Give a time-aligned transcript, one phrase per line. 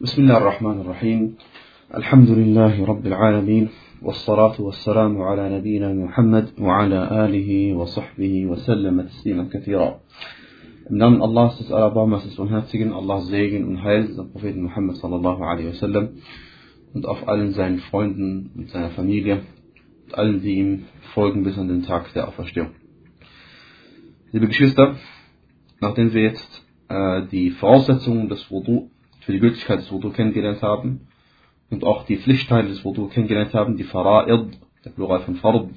[0.00, 1.34] بسم الله الرحمن الرحيم
[1.94, 3.68] الحمد لله رب العالمين
[4.02, 10.00] والصلاة والسلام على نبينا محمد وعلى آله وصحبه وسلم تسليما كثيرا
[10.90, 15.42] Im Namen Allahs des Allerbarmers des Unherzigen, Allahs Segen und Heil des Propheten Muhammad sallallahu
[15.44, 16.08] alaihi wasallam
[16.94, 19.42] und auf allen seinen Freunden und seiner Familie
[20.06, 22.70] und allen, die ihm folgen bis an den Tag der Auferstehung.
[24.32, 24.96] Liebe Geschwister,
[25.80, 28.90] nachdem wir jetzt äh, die Voraussetzungen des Wudu
[29.25, 31.07] für die Gültigkeit des Wudu kennengelernt haben
[31.71, 34.51] und auch die Pflichtteile des Wudu kennengelernt haben, die Fara'id,
[34.85, 35.69] der Plural von Fard,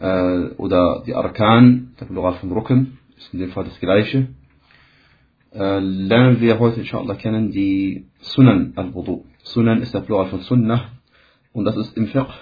[0.00, 4.28] äh, oder die Arkan, der Plural von Rücken, ist in dem Fall das gleiche,
[5.54, 9.24] äh, lernen wir heute inshallah kennen die Sunan al-Wudu.
[9.44, 10.90] Sunan ist der Plural von Sunnah
[11.52, 12.34] und das ist im Fiqh,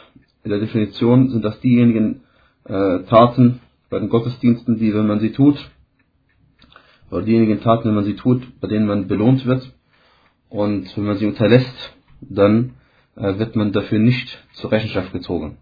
[0.43, 2.23] in der Definition sind das diejenigen
[2.65, 5.71] äh, Taten bei den Gottesdiensten, die, wenn man sie tut,
[7.11, 9.71] oder diejenigen Taten, wenn man sie tut, bei denen man belohnt wird,
[10.55, 12.75] und wenn man sie unterlässt, dann
[13.17, 15.59] äh, wird man dafür nicht zur Rechenschaft gezogen.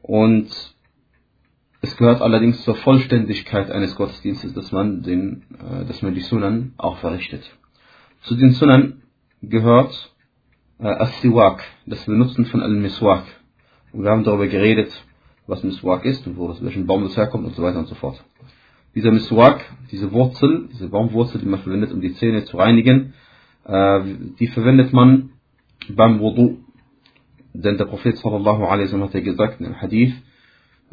[0.00, 0.48] Und
[1.80, 6.74] es gehört allerdings zur Vollständigkeit eines Gottesdienstes, dass man, den, äh, dass man die Sunan
[6.76, 7.42] auch verrichtet.
[8.22, 9.02] Zu den Sunan
[9.42, 10.14] gehört
[10.78, 13.24] äh, As-Siwak, das Benutzen von Al-Miswak.
[13.92, 14.92] Und wir haben darüber geredet,
[15.48, 17.96] was Miswak ist und wo das, welchen Baum das herkommt und so weiter und so
[17.96, 18.22] fort.
[18.95, 23.13] Dieser Miswak, diese Wurzel, diese Baumwurzel, die man verwendet, um die Zähne zu reinigen,
[23.65, 24.01] äh,
[24.39, 25.31] die verwendet man
[25.89, 26.57] beim Wudu.
[27.53, 30.13] Denn der Prophet sallallahu alaihi wasallam hat ja gesagt in einem Hadith,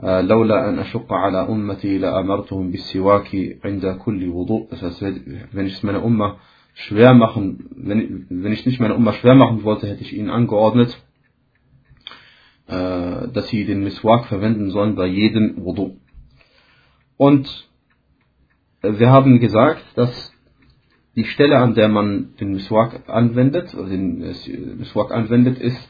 [0.01, 4.69] لولا أن أشق على أمتي لأمرتهم بالسواك عند كل وضوء.
[4.71, 5.03] Das heißt,
[5.53, 6.39] wenn ich es meiner Umma
[6.75, 10.97] schwer machen, wenn, wenn ich nicht meine Umma schwer machen wollte, hätte ich ihnen angeordnet,
[12.69, 15.97] äh, dass sie den Miswak verwenden sollen bei jedem Wudu.
[17.17, 17.69] Und
[18.84, 20.34] wir haben gesagt, dass
[21.16, 24.20] die Stelle, an der man den Miswak anwendet, den
[24.78, 25.88] Miswak anwendet, ist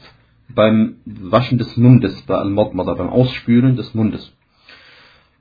[0.54, 4.32] beim Waschen des Mundes, bei Al-Madmada, beim Ausspülen des Mundes.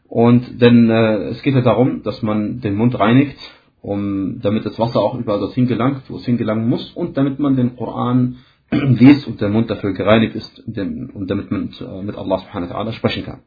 [0.07, 3.37] Und denn äh, es geht ja darum, dass man den Mund reinigt,
[3.81, 7.55] um, damit das Wasser auch überall dorthin gelangt, wo es hingelangen muss, und damit man
[7.55, 8.37] den Koran
[8.71, 11.71] liest und der Mund dafür gereinigt ist, und damit man
[12.05, 13.39] mit Allah subhanahu wa ta'ala sprechen kann.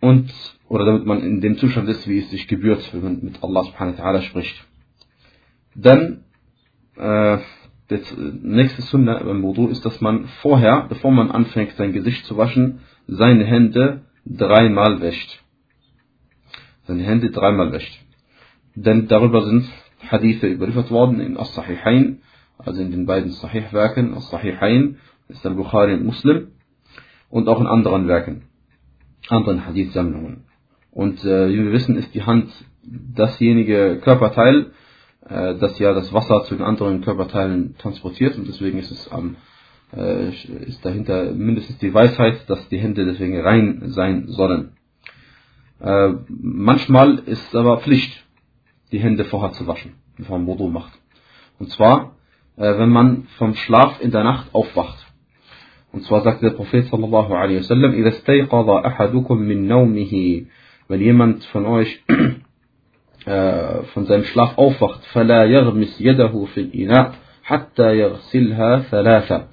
[0.00, 0.32] Und,
[0.68, 3.64] oder damit man in dem Zustand ist, wie es sich gebührt, wenn man mit Allah
[3.64, 4.64] subhanahu wa ta'ala spricht.
[5.74, 6.24] Dann,
[6.96, 7.38] äh,
[7.88, 12.36] das nächste Sunna beim Wudu ist, dass man vorher, bevor man anfängt, sein Gesicht zu
[12.36, 15.42] waschen, seine Hände dreimal wäscht.
[16.86, 18.04] Seine Hände dreimal wäscht.
[18.74, 19.70] Denn darüber sind
[20.06, 22.20] Hadithe überliefert worden in As-Sahihain,
[22.58, 24.98] also in den beiden Sahih-Werken, As-Sahihain,
[25.28, 26.48] ist Al-Bukhari und Muslim,
[27.30, 28.42] und auch in anderen Werken,
[29.28, 30.47] anderen Hadith-Sammlungen.
[30.97, 32.51] Und äh, wie wir wissen, ist die Hand
[32.83, 34.71] dasjenige Körperteil,
[35.25, 39.37] das ja das Wasser zu den anderen Körperteilen transportiert und deswegen ist es am
[39.95, 44.71] äh, ist dahinter mindestens die Weisheit, dass die Hände deswegen rein sein sollen.
[45.79, 48.23] Äh, manchmal ist es aber Pflicht,
[48.91, 50.93] die Hände vorher zu waschen, bevor man Wudu macht.
[51.59, 52.15] Und zwar,
[52.57, 55.05] äh, wenn man vom Schlaf in der Nacht aufwacht.
[55.91, 60.45] Und zwar sagt der Prophet sallallahu alaihi wasallam, إذا استيقظ أحدكم من نومه,
[60.87, 62.03] wenn jemand von euch
[63.93, 67.13] von seinem Schlaf aufwacht, فلا يغمس يده في الإناء
[67.43, 69.47] حتى يغسلها ثلاثة.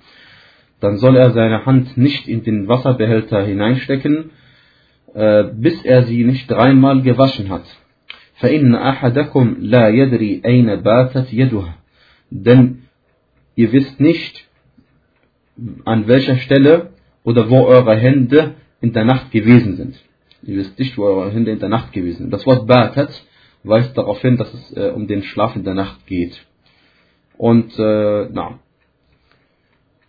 [0.80, 4.30] Dann soll er seine Hand nicht in den Wasserbehälter hineinstecken,
[5.54, 7.64] bis er sie nicht dreimal gewaschen hat.
[8.34, 11.74] فإن أحدكم لا يدري أين باتت يده.
[12.30, 12.82] Denn
[13.54, 14.48] ihr wisst nicht,
[15.84, 16.90] an welcher Stelle
[17.22, 19.94] oder wo eure Hände in der Nacht gewesen sind.
[20.45, 22.31] Ihr wisst nicht, wo eure Hände in der Nacht gewesen sind.
[22.31, 23.23] Das Wort batat
[23.63, 26.45] weist darauf hin, dass es äh, um den Schlaf in der Nacht geht.
[27.37, 28.59] Und, äh, na.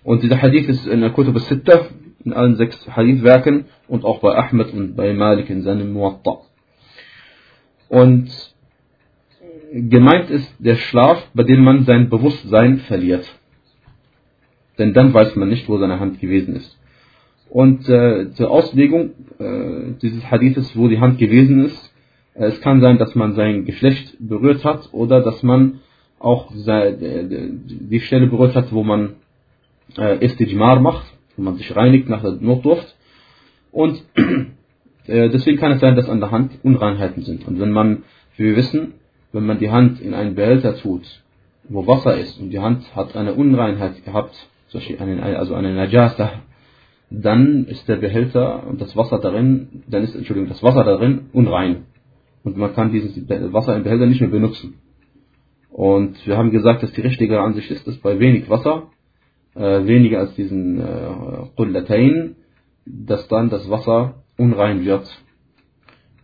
[0.04, 1.86] Und dieser Hadith ist in der Kutub al-Sitta,
[2.25, 6.41] in allen sechs Hadithwerken und auch bei Ahmed und bei Malik in seinem Muwatta.
[7.88, 8.28] Und
[9.72, 13.26] gemeint ist der Schlaf, bei dem man sein Bewusstsein verliert.
[14.78, 16.76] Denn dann weiß man nicht, wo seine Hand gewesen ist.
[17.48, 21.94] Und äh, zur Auslegung äh, dieses Hadithes, wo die Hand gewesen ist,
[22.34, 25.81] es kann sein, dass man sein Geschlecht berührt hat oder dass man
[26.19, 29.14] auch die Stelle berührt hat, wo man
[30.20, 31.06] Istijmar macht,
[31.37, 32.94] wo man sich reinigt nach der Notdurft.
[33.72, 34.02] Und
[35.08, 37.49] deswegen kann es sein, dass an der Hand Unreinheiten sind.
[37.49, 38.02] Und wenn man,
[38.37, 38.92] wie wir wissen,
[39.32, 41.22] wenn man die Hand in einen Behälter tut,
[41.69, 44.34] wo Wasser ist und die Hand hat eine Unreinheit gehabt,
[44.72, 46.42] also eine Najasa,
[47.11, 51.85] dann ist der Behälter und das Wasser darin, dann ist, Entschuldigung, das Wasser darin unrein
[52.43, 54.75] und man kann dieses Wasser im Behälter nicht mehr benutzen.
[55.70, 58.85] Und wir haben gesagt, dass die richtige Ansicht ist, dass bei wenig Wasser,
[59.55, 62.37] äh, weniger als diesen äh, Qullatayn,
[62.87, 65.06] dass dann das Wasser unrein wird.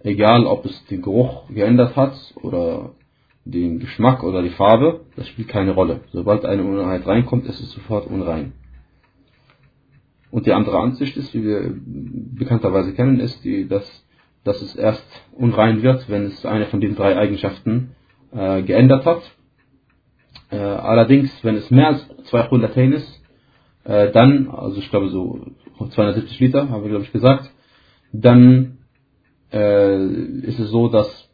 [0.00, 2.92] Egal, ob es den Geruch geändert hat oder
[3.44, 6.00] den Geschmack oder die Farbe, das spielt keine Rolle.
[6.12, 8.52] Sobald eine Unreinheit reinkommt, ist es sofort unrein.
[10.32, 13.84] Und die andere Ansicht ist, wie wir bekannterweise kennen, ist die, dass,
[14.44, 17.94] dass es erst unrein wird, wenn es eine von den drei Eigenschaften
[18.32, 19.22] äh, geändert hat.
[20.50, 23.22] Äh, allerdings, wenn es mehr als 200 Latein ist,
[23.84, 25.44] äh, dann, also ich glaube so
[25.78, 27.52] 270 Liter, haben wir glaube ich gesagt,
[28.14, 28.78] dann
[29.52, 30.02] äh,
[30.46, 31.30] ist es so, dass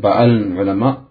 [0.00, 1.08] bei allen Ulama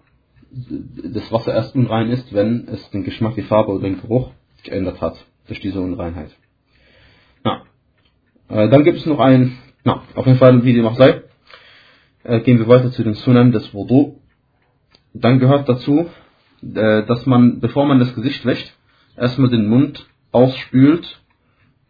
[0.50, 4.30] das Wasser erst unrein ist, wenn es den Geschmack, die Farbe oder den Geruch
[4.64, 6.34] geändert hat durch diese Unreinheit.
[8.48, 11.22] Äh, dann gibt es noch ein, na, auf jeden Fall, wie dem auch sei,
[12.24, 14.20] äh, gehen wir weiter zu den Sunan des Wudu.
[15.14, 16.10] Dann gehört dazu,
[16.62, 18.72] äh, dass man, bevor man das Gesicht wäscht,
[19.16, 21.20] erstmal den Mund ausspült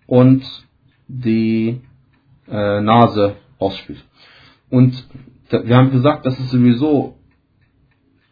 [0.06, 0.44] und
[1.08, 1.81] die
[2.49, 4.02] äh, Nase ausspült.
[4.70, 5.06] Und
[5.50, 7.19] wir haben gesagt, dass es sowieso,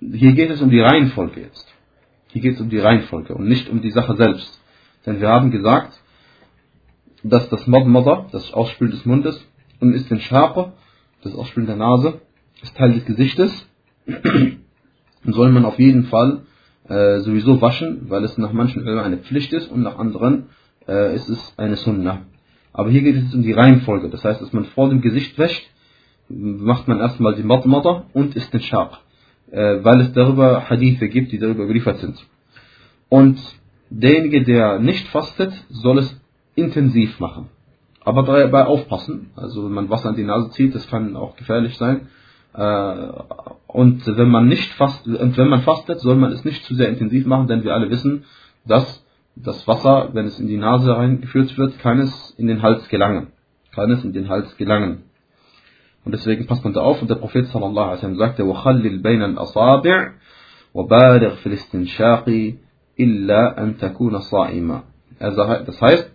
[0.01, 1.67] hier geht es um die Reihenfolge jetzt.
[2.29, 4.61] Hier geht es um die Reihenfolge und nicht um die Sache selbst.
[5.07, 6.01] Denn wir haben gesagt,
[7.25, 9.45] dass das Madmada, das Ausspülen des Mundes,
[9.81, 10.73] und ist den Schape,
[11.23, 12.21] das Ausspülen der Nase,
[12.63, 13.67] ist Teil des Gesichtes.
[14.07, 14.63] und
[15.35, 16.43] soll man auf jeden Fall
[16.89, 20.51] äh, sowieso waschen, weil es nach manchen Ölen eine Pflicht ist und nach anderen
[20.87, 22.27] äh, ist es eine Sunnah.
[22.73, 24.11] Aber hier geht es um die Reihenfolge.
[24.11, 25.65] Das heißt, dass man vor dem Gesicht wäscht,
[26.29, 28.99] macht man erstmal die Madmada und ist den Schaq.
[29.51, 32.17] Äh, weil es darüber Hadithe gibt, die darüber überliefert sind.
[33.09, 33.39] Und
[33.89, 36.21] derjenige, der nicht fastet, soll es
[36.56, 37.50] intensiv machen.
[38.04, 39.32] Aber dabei aufpassen.
[39.36, 42.08] Also wenn man Wasser an die Nase zieht, das kann auch gefährlich sein.
[42.54, 43.10] Äh,
[43.68, 46.90] und wenn man nicht fast, und wenn man fastet, soll man es nicht zu sehr
[46.90, 48.26] intensiv machen, denn wir alle wissen,
[48.66, 49.06] dass
[49.36, 53.28] das Wasser, wenn es in die Nase reingeführt wird, kann es in den Hals gelangen.
[53.74, 55.04] Kann es in den Hals gelangen.
[56.04, 57.02] Und deswegen passt man da auf.
[57.02, 60.12] Und der Prophet sallallahu alaihi wasallam sagte, وَخَلِّلْ بَيْنَ الْأَصَابِعِ
[60.74, 62.28] وَبَالِغْ فِي الْإِسْتِنْشَاقِ
[63.00, 64.84] إِلَّا أَن تَكُونَ صَائِمًا
[65.20, 66.12] Das heißt,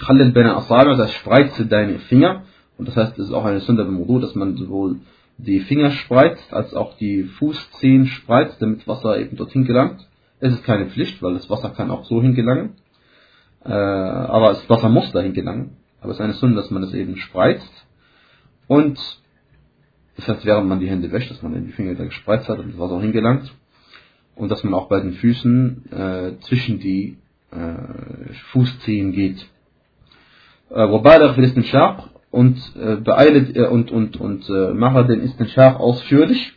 [0.00, 2.42] Khalil bin Asabi, das spreizte deine Finger.
[2.78, 4.96] Und das heißt, es ist auch eine Sünde beim Wudu, dass man sowohl
[5.36, 10.06] die Finger spreizt, als auch die Fußzehen spreizt, damit Wasser eben dorthin gelangt.
[10.38, 12.76] Es ist keine Pflicht, weil das Wasser kann auch so hingelangen.
[13.64, 15.76] Äh, aber das Wasser muss dahin gelangen.
[16.00, 17.86] Aber es ist eine Sünde, dass man es eben spreizt.
[18.66, 18.98] Und
[20.16, 22.72] das heißt, während man die Hände wäscht, dass man die Finger da gespreizt hat und
[22.72, 23.52] das Wasser auch hingelangt.
[24.34, 27.18] Und dass man auch bei den Füßen äh, zwischen die
[27.50, 29.46] äh, Fußzehen geht.
[30.71, 36.51] وبالغ في الاستنشاق und äh, beeile äh, und und und äh, mache den Istinshaq ausführlich.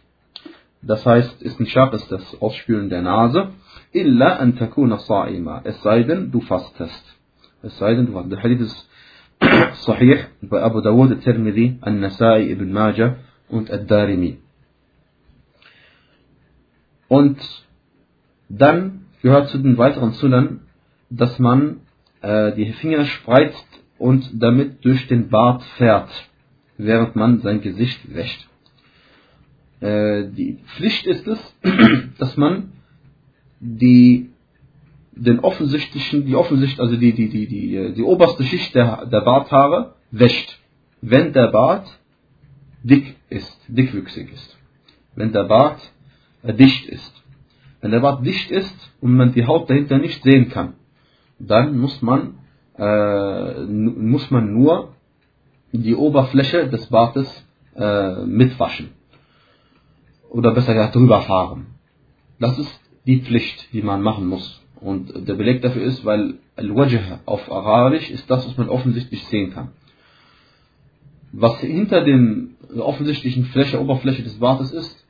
[0.82, 3.50] Das heißt, Istinshaq ist das Ausspülen der Nase.
[3.92, 5.60] Illa an takuna sa'ima.
[5.62, 7.04] Es sei denn, du fastest.
[7.62, 8.32] Es sei denn, du fastest.
[8.32, 8.88] Der Hadith ist
[9.86, 13.16] sahih bei Abu Dawud, Tirmidhi, An-Nasai, Ibn Majah
[13.48, 14.38] und Ad-Darimi.
[17.06, 17.38] Und
[18.48, 20.60] dann gehört zu den weiteren Sunnern,
[21.08, 21.82] dass man
[22.20, 26.09] äh, die Finger spreizt und damit durch den Bart fährt,
[26.77, 28.47] während man sein Gesicht wäscht.
[29.79, 31.55] Äh, die Pflicht ist es,
[32.17, 32.73] dass man
[33.59, 34.29] die
[35.15, 39.93] den offensichtlichen, die offensicht, also die, die, die, die, die oberste Schicht der, der Barthaare
[40.11, 40.59] wäscht,
[41.01, 41.87] wenn der Bart
[42.83, 44.57] dick ist, dickwüchsig ist.
[45.15, 45.79] Wenn der Bart
[46.41, 47.23] äh, dicht ist.
[47.81, 50.73] Wenn der Bart dicht ist und man die Haut dahinter nicht sehen kann,
[51.39, 52.35] dann muss man
[52.77, 54.93] äh, muss man nur
[55.71, 58.89] die Oberfläche des Bartes äh, mitwaschen.
[60.29, 61.67] Oder besser gesagt drüber fahren.
[62.39, 64.61] Das ist die Pflicht, die man machen muss.
[64.79, 69.53] Und der Beleg dafür ist, weil Al-Wajh auf Arabisch ist das, was man offensichtlich sehen
[69.53, 69.69] kann.
[71.31, 75.05] Was hinter dem offensichtlichen Fläche, Oberfläche des Bartes ist,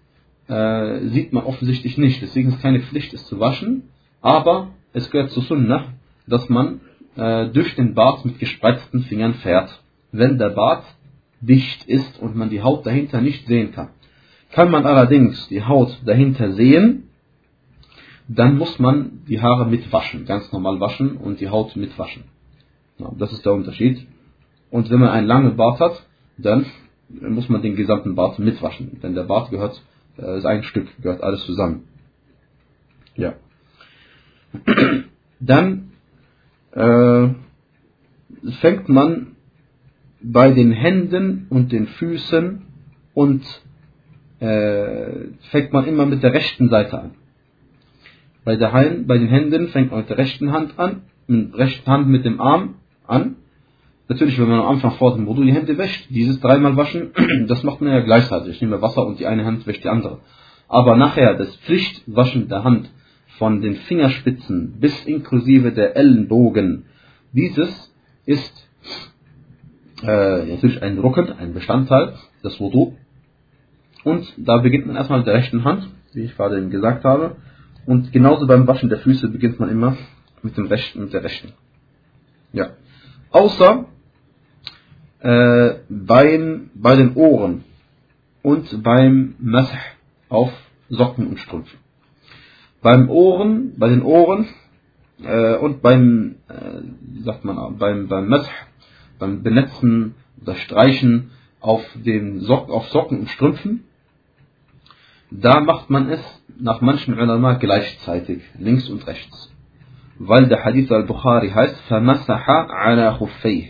[0.48, 2.22] äh, sieht man offensichtlich nicht.
[2.22, 3.89] Deswegen ist keine Pflicht, es zu waschen.
[4.22, 5.93] Aber es gehört zu Sunnah,
[6.27, 6.82] dass man
[7.15, 10.86] äh, durch den Bart mit gespreizten Fingern fährt, wenn der Bart
[11.41, 13.89] dicht ist und man die Haut dahinter nicht sehen kann.
[14.51, 17.10] Kann man allerdings die Haut dahinter sehen,
[18.27, 22.24] dann muss man die Haare mitwaschen, ganz normal waschen und die Haut mitwaschen.
[22.98, 24.08] Ja, das ist der Unterschied.
[24.70, 26.05] Und wenn man einen langen Bart hat,
[26.38, 26.65] dann
[27.10, 29.82] muss man den gesamten Bart mitwaschen, denn der Bart gehört,
[30.17, 31.84] äh, ist ein Stück, gehört alles zusammen.
[33.15, 33.34] Ja.
[35.39, 35.93] Dann
[36.75, 37.30] äh,
[38.62, 39.36] fängt man
[40.22, 42.62] bei den Händen und den Füßen
[43.13, 43.44] und
[44.39, 47.12] äh, fängt man immer mit der rechten Seite an.
[48.46, 51.60] Bei, der Hand, bei den Händen fängt man mit der rechten Hand an, mit der
[51.60, 52.75] rechten Hand mit dem Arm
[53.08, 53.36] an.
[54.10, 57.12] Natürlich, wenn man am Anfang vor dem Wudu die Hände wäscht, dieses dreimal waschen,
[57.48, 58.56] das macht man ja gleichzeitig.
[58.56, 60.20] Ich nehme Wasser und die eine Hand wäscht die andere.
[60.68, 62.89] Aber nachher das Pflichtwaschen der Hand
[63.38, 66.86] von den Fingerspitzen bis inklusive der Ellenbogen,
[67.32, 67.92] dieses
[68.25, 68.70] ist
[70.04, 72.13] äh, natürlich ein Rucken, ein Bestandteil
[72.44, 72.96] des Wudu.
[74.04, 77.38] Und da beginnt man erstmal mit der rechten Hand, wie ich gerade eben gesagt habe.
[77.86, 79.98] Und genauso beim Waschen der Füße beginnt man immer
[80.42, 81.54] mit dem rechten, mit der rechten.
[82.52, 82.72] Ja.
[83.32, 83.86] Außer
[85.20, 87.63] äh, beim, bei den Ohren
[88.42, 89.78] und beim Masah
[90.30, 90.52] auf
[90.90, 91.78] Socken und Strümpfe.
[92.83, 94.47] Beim Ohren, bei den Ohren
[95.23, 98.50] äh, und beim, äh, wie sagt man, beim, beim Masah,
[99.19, 103.85] beim Benetzen oder Streichen auf den Socken, auf Socken und Strümpfen,
[105.31, 106.21] da macht man es
[106.59, 109.52] nach manchen Ulama gleichzeitig, links und rechts.
[110.19, 113.69] Weil der Hadith al-Bukhari heißt, فَمَسَحَ عَلَى خُفَّيْهِ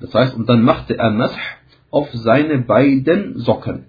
[0.00, 1.56] Das heißt, und dann machte er Mash
[1.90, 3.84] auf seine beiden Socken.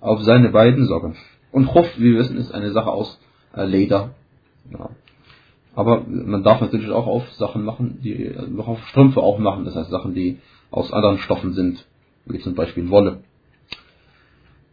[0.00, 1.16] Auf seine beiden Socken.
[1.52, 3.20] Und Khuf, wie wir wissen, ist eine Sache aus
[3.53, 4.15] äh, Leder.
[4.71, 4.89] Ja.
[5.75, 9.65] Aber man darf natürlich auch auf Sachen machen, die noch auf Strümpfe auch machen.
[9.65, 11.85] Das heißt Sachen, die aus anderen Stoffen sind,
[12.25, 13.23] wie zum Beispiel Wolle.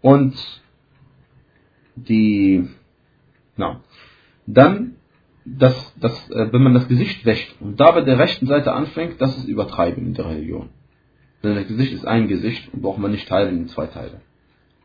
[0.03, 0.35] Und
[1.97, 2.69] die,
[3.57, 3.81] na,
[4.47, 4.97] dann,
[5.45, 9.21] das, das, äh, wenn man das Gesicht wäscht und da bei der rechten Seite anfängt,
[9.21, 10.69] das ist Übertreiben in der Religion.
[11.43, 14.21] Denn das Gesicht ist ein Gesicht und braucht man nicht teilen in zwei Teile.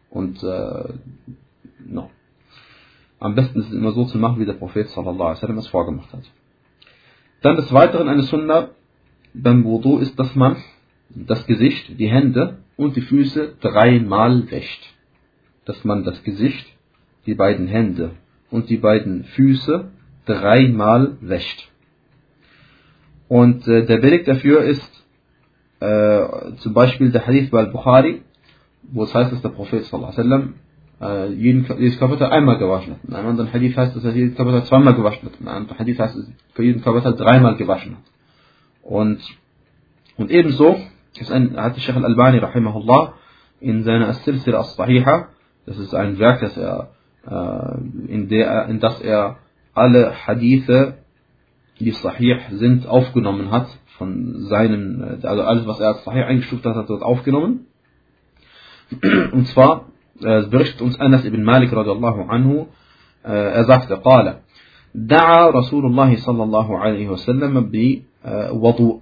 [0.10, 0.94] Und, äh,
[1.86, 2.10] no.
[3.20, 6.12] Am besten ist es immer so zu machen, wie der Prophet sallallahu alaihi es vorgemacht
[6.14, 6.24] hat.
[7.42, 8.70] Dann des Weiteren eine Sunna
[9.34, 10.58] beim Wudu ist, dass man
[11.10, 14.84] das Gesicht, die Hände und die Füße dreimal wäscht.
[15.66, 16.66] Dass man das Gesicht,
[17.26, 18.12] die beiden Hände
[18.52, 19.92] und die beiden Füße
[20.26, 21.70] dreimal wäscht.
[23.28, 25.06] Und äh, der Beleg dafür ist
[25.80, 28.22] äh, zum Beispiel der Hadith bei Al-Bukhari,
[28.84, 30.54] wo es heißt, dass der Prophet sallallahu äh,
[31.00, 33.00] jeden, jedes Kapitel einmal gewaschen hat.
[33.06, 35.40] In einem anderen Hadith heißt es, dass er jedes Kapitel zweimal gewaschen hat.
[35.40, 38.04] In einem anderen Hadith heißt es, für jeden Kapitel dreimal gewaschen hat.
[38.84, 39.20] Und,
[40.18, 40.78] und ebenso
[41.20, 43.14] ist ein, hat Sheikh Al-Albani rahimahullah
[43.60, 45.30] in seiner As-Silsila As-Sahiha,
[45.66, 46.92] das ist ein Werk, das er
[47.28, 49.38] äh, in, der, in das er
[49.74, 51.00] alle Hadithe,
[51.80, 56.66] die Sahih sind, aufgenommen hat, von seinen, äh, also alles, was er als Sahih eingestuft
[56.66, 57.68] hat, hat dort aufgenommen.
[59.32, 59.88] Und zwar
[60.22, 62.68] äh, berichtet uns Anas ibn Malik radiallahu anhu,
[63.24, 64.40] äh, er sagte, قال
[64.96, 69.02] دعا الله صلى الله عليه وسلم بوضوء.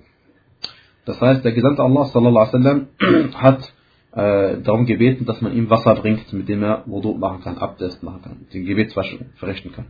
[1.06, 2.88] Das heißt, der Gesandte Allah sallallahu alaihi wasallam
[3.36, 3.74] hat
[4.14, 8.04] äh, darum gebeten, dass man ihm Wasser bringt, mit dem er Wudu machen kann, Abdest
[8.04, 9.88] machen kann, den Gebetswaschen verrichten kann.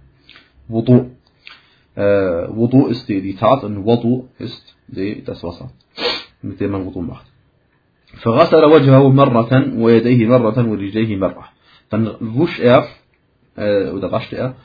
[0.68, 1.12] Wudu.
[1.96, 2.02] Äh,
[2.50, 5.72] Wudu ist die, die Tat und Wudu ist die, das Wasser,
[6.42, 7.28] mit dem man Wudu macht.
[8.22, 11.46] فغسل وجهه مرة ويديه مرة ورجليه مرة.
[11.90, 12.86] Dann wusch er,
[13.56, 14.56] äh, oder waschte er,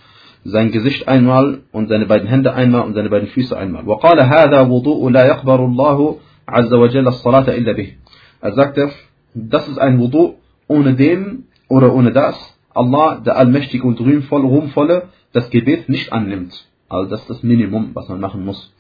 [0.45, 3.85] sein Gesicht einmal und seine beiden Hände einmal und seine beiden Füße einmal.
[3.87, 6.17] وقال هذا وضوء لا يقبل الله
[6.49, 7.95] عز وجل الصلاة إلا به.
[8.40, 8.90] Er sagte,
[9.35, 10.35] das ist ein Wudu,
[10.69, 12.37] ohne dem oder ohne das
[12.75, 16.52] Allah, der Allmächtige und Ruhmvolle, das Gebet nicht annimmt.
[16.88, 18.73] Also das ist das Minimum, was man machen muss.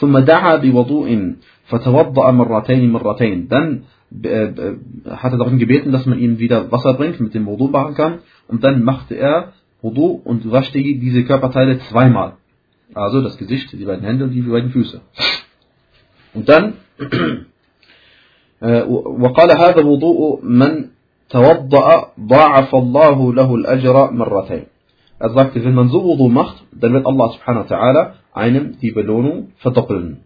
[0.00, 1.34] ثم دعا بوضوء
[1.66, 3.48] فتوضأ مرتين مرتين.
[3.48, 3.84] Dann
[4.23, 4.47] äh,
[5.09, 8.19] hat er darum gebeten, dass man ihm wieder Wasser bringt, mit dem Wudu machen kann.
[8.47, 12.33] Und dann machte er Wudu und waschte diese Körperteile zweimal.
[12.93, 15.01] Also das Gesicht, die beiden Hände und die beiden Füße.
[16.33, 16.73] Und dann
[18.63, 20.87] وقال هذا وضوء من
[21.29, 24.65] توضأ ضاعف الله له الأجر مرتين.
[25.19, 28.91] Er sagte, wenn man so Wudu macht, dann wird Allah subhanahu wa ta'ala einem die
[28.91, 30.21] Belohnung verdoppeln.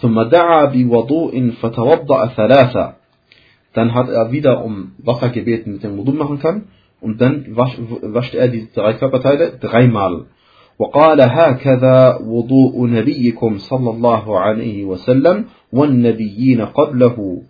[0.00, 2.94] ثم دعا بوضوء فتوضأ ثلاثة.
[3.74, 6.68] Dann hat er wieder um Wasser gebeten, mit dem Wudu machen kann.
[7.00, 10.26] Und dann waschte er diese drei Körperteile dreimal.
[10.78, 17.42] وقال هكذا وضوء نبيكم صلى الله عليه وسلم والنبيين قبله.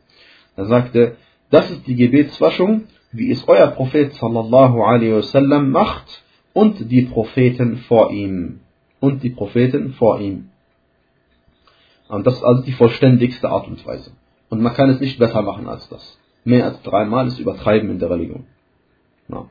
[0.56, 1.16] Er sagte,
[1.50, 7.78] das ist die Gebetswaschung, wie es euer Prophet sallallahu alaihi wasallam macht und die Propheten
[7.88, 8.60] vor ihm.
[9.00, 10.48] Und die Propheten vor ihm.
[12.09, 14.11] Und das ist also die vollständigste Art und Weise.
[14.49, 16.19] Und man kann es nicht besser machen als das.
[16.43, 18.45] Mehr als dreimal ist übertreiben in der Religion.
[19.27, 19.45] Ja.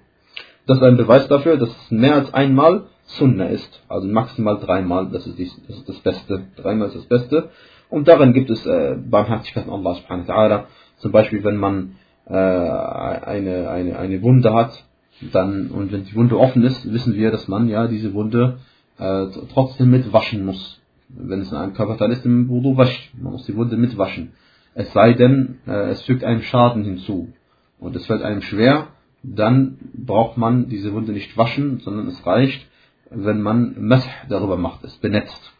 [0.66, 3.82] Das ist ein Beweis dafür, dass es mehr als einmal Sunna ist.
[3.88, 6.46] Also maximal dreimal, das ist, die, das, ist das Beste.
[6.56, 7.50] Dreimal ist das Beste.
[7.88, 10.64] Und darin gibt es äh, Barmherzigkeit von Allah subhanahu wa ta'ala.
[10.98, 11.96] Zum Beispiel, wenn man
[12.26, 14.84] äh, eine, eine, eine Wunde hat,
[15.32, 18.58] dann, und wenn die Wunde offen ist, wissen wir, dass man ja diese Wunde
[18.98, 20.80] äh, trotzdem mitwaschen muss.
[21.08, 23.12] Wenn es in einem Körperteil ist, im Wudu wascht.
[23.20, 24.32] Man muss die Wunde mitwaschen.
[24.74, 27.32] Es sei denn, äh, es fügt einen Schaden hinzu.
[27.78, 28.88] Und es fällt einem schwer,
[29.22, 32.66] dann braucht man diese Wunde nicht waschen, sondern es reicht,
[33.10, 35.52] wenn man Mesh darüber macht, es benetzt.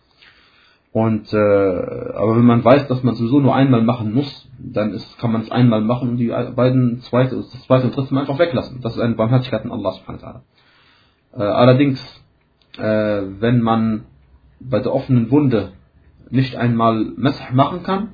[0.93, 5.19] Und äh, aber wenn man weiß, dass man sowieso nur einmal machen muss, dann ist,
[5.19, 8.39] kann man es einmal machen und die beiden zweite, das zweite und dritte Mal einfach
[8.39, 8.81] weglassen.
[8.81, 10.43] Das ist eine Barmherzigkeit in Allah subhanahu wa
[11.35, 11.39] ta'ala.
[11.39, 12.25] Äh, allerdings,
[12.79, 14.05] äh, wenn man
[14.61, 15.73] bei der offenen Wunde
[16.31, 18.09] nicht einmal Mesah machen kann,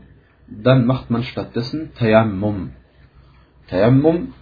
[0.49, 2.73] dann macht man stattdessen Tayammum.
[3.69, 4.35] Tayammum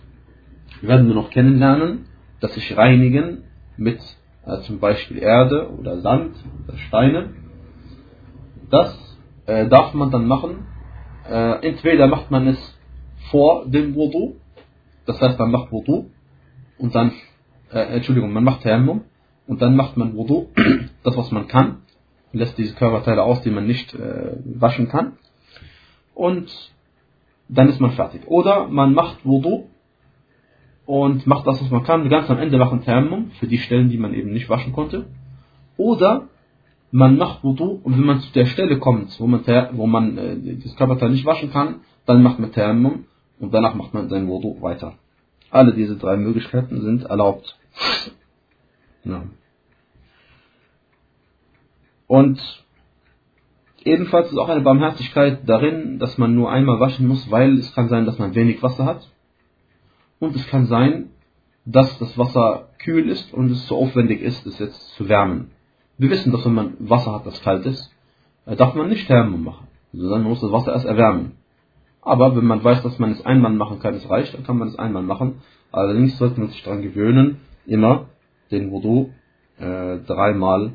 [0.83, 2.07] werden wir noch kennenlernen,
[2.41, 3.45] dass sich reinigen
[3.77, 4.01] mit
[4.47, 6.35] äh, zum Beispiel Erde oder Sand
[6.67, 7.31] oder Steine.
[8.71, 10.67] Das äh, darf man dann machen.
[11.29, 12.79] Äh, entweder macht man es
[13.31, 14.37] vor dem Wudu,
[15.07, 16.11] das heißt man macht Wudu
[16.79, 17.13] und dann,
[17.71, 19.03] äh, Entschuldigung, man macht Tayammum
[19.47, 20.49] und dann macht man Wudu,
[21.05, 21.83] das was man kann,
[22.33, 25.13] lässt diese Körperteile aus, die man nicht äh, waschen kann
[26.15, 26.51] und
[27.49, 28.27] dann ist man fertig.
[28.27, 29.67] Oder man macht Wudu
[30.87, 32.09] und macht das, was man kann.
[32.09, 35.07] Ganz am Ende machen Tayammum für die Stellen, die man eben nicht waschen konnte.
[35.77, 36.29] Oder
[36.93, 40.57] man macht Wudu und wenn man zu der Stelle kommt, wo man, wo man äh,
[40.63, 43.05] das Körperteil nicht waschen kann, dann macht man Tayammum
[43.39, 44.95] und danach macht man sein Wudu weiter.
[45.51, 47.59] Alle diese drei Möglichkeiten sind erlaubt.
[49.05, 49.23] Ja.
[52.21, 52.39] Und
[53.83, 57.89] ebenfalls ist auch eine Barmherzigkeit darin, dass man nur einmal waschen muss, weil es kann
[57.89, 59.09] sein, dass man wenig Wasser hat
[60.19, 61.11] und es kann sein,
[61.65, 65.51] dass das Wasser kühl ist und es zu aufwendig ist, es jetzt zu wärmen.
[65.97, 67.91] Wir wissen, dass wenn man Wasser hat, das kalt ist,
[68.45, 71.33] äh, darf man nicht Thermum machen, sondern man muss das Wasser erst erwärmen.
[72.03, 74.69] Aber wenn man weiß, dass man es einmal machen kann, es reicht, dann kann man
[74.69, 75.41] es einmal machen.
[75.73, 78.07] Allerdings sollte man sich daran gewöhnen, immer
[78.51, 79.11] den Wudu
[79.59, 80.73] äh, dreimal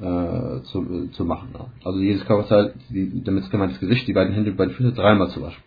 [0.00, 1.48] äh, zu, zu machen.
[1.84, 5.28] Also jedes Körperteil, damit ist gemeint das Gesicht, die beiden Hände, die beiden Füße dreimal
[5.28, 5.62] zu waschen.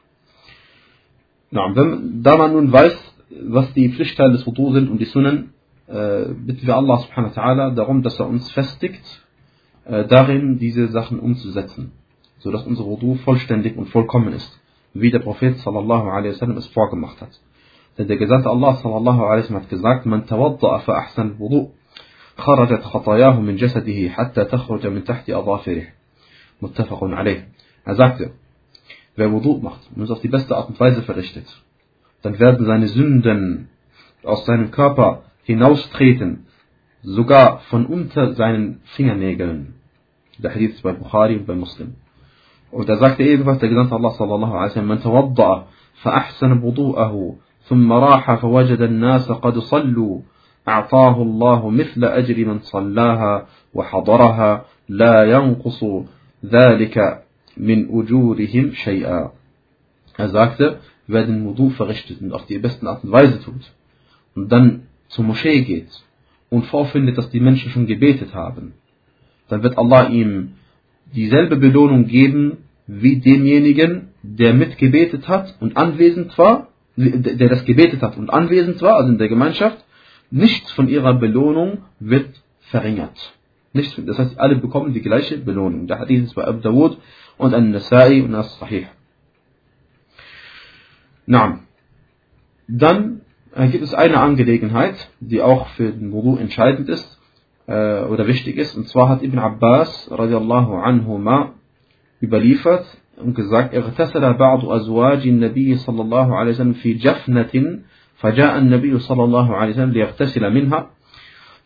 [1.51, 2.97] Na, wenn, da man nun weiß,
[3.47, 5.53] was die Pflichtteile des Wudu sind und die Sunnen,
[5.87, 9.25] äh, bitten wir Allah subhanahu wa ta'ala darum, dass er uns festigt,
[9.85, 11.93] äh, darin diese Sachen umzusetzen,
[12.39, 14.59] sodass unser Wudu vollständig und vollkommen ist,
[14.93, 17.39] wie der Prophet sallallahu alaihi wasallam es vorgemacht hat.
[17.97, 21.71] Denn der Gesandte Allah sallallahu alaihi wasallam hat gesagt, man tawadda'a fa ahsan wudu
[22.37, 25.83] خرجت خطاياه من جسده حتى تخرج من تحت أظافره
[26.61, 27.47] متفق عليه
[27.85, 28.31] Er sagte,
[29.15, 31.47] wer Wudu macht und es auf die beste Art und Weise verrichtet,
[32.21, 33.69] dann werden seine Sünden
[34.23, 36.47] aus seinem Körper hinaustreten,
[37.01, 39.75] sogar von unter seinen Fingernägeln.
[40.37, 41.95] Der Hadith ist bei Bukhari und bei Muslim.
[42.71, 45.63] Und er sagte ebenfalls der Gesandte Allah sallallahu alaihi wasallam, man tawadda'a
[46.03, 50.19] فأحسن وضوءه ثم راح فوجد الناس قد صلوا
[50.68, 55.84] أعطاه الله مثل أجر من صلاها وحضرها لا ينقص
[56.44, 57.22] ذلك
[57.56, 59.32] min ujurihim shay'a.
[60.16, 63.72] Er sagte, wer den Wudu verrichtet und auf die besten Art und Weise tut
[64.34, 65.90] und dann zur Moschee geht
[66.50, 68.74] und vorfindet, dass die Menschen schon gebetet haben,
[69.48, 70.54] dann wird Allah ihm
[71.14, 78.16] dieselbe Belohnung geben wie demjenigen, der mitgebetet hat und anwesend war, der das gebetet hat
[78.16, 79.84] und anwesend war, also in der Gemeinschaft,
[80.30, 83.34] nichts von ihrer Belohnung wird verringert.
[83.72, 85.86] Nichts, das heißt, alle bekommen die gleiche Belohnung.
[85.86, 86.98] Der Hadith ist bei Abu Dawud
[87.38, 88.86] und an Nasai und as Sahih.
[91.26, 91.60] Na,
[92.68, 93.22] dann
[93.54, 97.20] äh, gibt es eine Angelegenheit, die auch für den Wudu entscheidend ist
[97.66, 98.76] äh, oder wichtig ist.
[98.76, 101.54] Und zwar hat Ibn Abbas radiallahu anhuma
[102.20, 102.86] überliefert
[103.16, 107.78] und gesagt, اغتسل بعض أزواج النبي صلى الله عليه وسلم في جفنة
[108.16, 110.90] فجاء النبي صلى الله عليه وسلم ليغتسل منها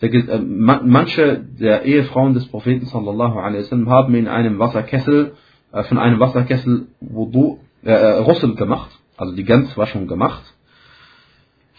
[0.00, 5.32] äh, manche der Ehefrauen des Propheten sallallahu alaihi wasallam haben in einem Wasserkessel
[5.72, 10.42] äh, von einem Wasserkessel Wudu, äh, äh Russel gemacht, also die Ganzwaschung gemacht.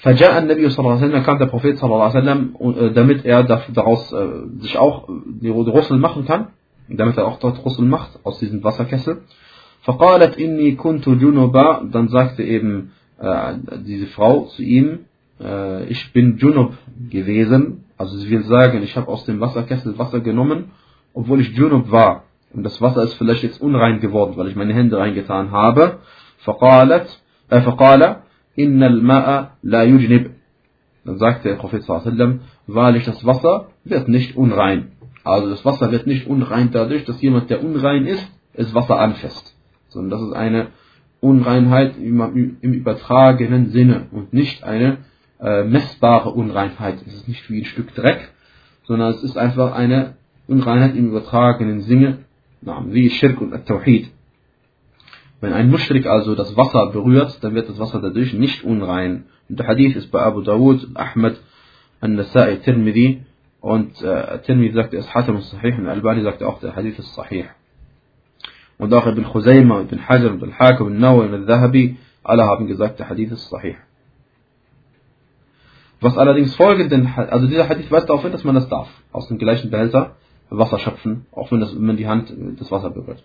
[0.04, 3.44] فجاء النبي صلى الله عليه وسلم kam der Prophet صلى الله عليه وسلم damit er
[3.44, 4.28] daraus äh,
[4.60, 6.48] sich auch die Russel machen kann
[6.88, 9.22] damit er auch dort Russel macht aus diesem Wasserkessel
[9.82, 12.92] فقالت إني كنت جنبا dann sagte eben
[13.22, 13.54] äh,
[13.86, 15.00] diese Frau zu ihm
[15.42, 16.74] äh, ich bin Junub
[17.10, 20.72] gewesen also sie will sagen ich habe aus dem Wasserkessel Wasser genommen
[21.14, 24.74] obwohl ich Junub war und das Wasser ist vielleicht jetzt unrein geworden, weil ich meine
[24.74, 26.00] Hände reingetan habe.
[26.46, 27.08] فقالت
[27.50, 28.16] äh, فقال
[28.60, 30.32] إن الماء لا يجنب
[31.06, 34.92] dann sagte der Prophet sallam, wahrlich das Wasser wird nicht unrein.
[35.24, 39.56] Also das Wasser wird nicht unrein dadurch, dass jemand, der unrein ist, das Wasser anfasst.
[39.88, 40.68] Sondern das ist eine
[41.23, 44.99] Unreinheit im, im übertragenen Sinne und nicht eine
[45.41, 46.97] äh, messbare Unreinheit.
[47.07, 48.33] Es ist nicht wie ein Stück Dreck,
[48.83, 50.17] sondern es ist einfach eine
[50.49, 52.25] Unreinheit im übertragenen Sinne,
[52.61, 54.11] wie Schirk und Tawhid.
[55.41, 59.27] Wenn ein Mushrik also das Wasser berührt, dann wird das Wasser dadurch nicht unrein.
[59.49, 61.41] Und der Hadith ist bei Abu Dawud, Ahmed,
[62.01, 63.23] An-Nasa'i, Tirmidhi
[63.61, 67.15] und äh, Tirmidhi sagt, er ist Hatam sahih und Albani sagt auch, der Hadith ist
[67.15, 67.47] sahih.
[68.91, 73.49] Khuzayma, Ibn Hajar, Ibn Hakim, Ibn Nawawi und Al-Dhahabi, alle haben gesagt, der Hadith ist
[73.49, 73.77] sahih.
[76.01, 79.39] Was allerdings folgenden, also dieser Hadith weist darauf hin, dass man das darf, aus dem
[79.39, 80.17] gleichen Behälter
[80.51, 83.23] Wasser schöpfen, auch wenn, das, wenn die Hand das Wasser berührt.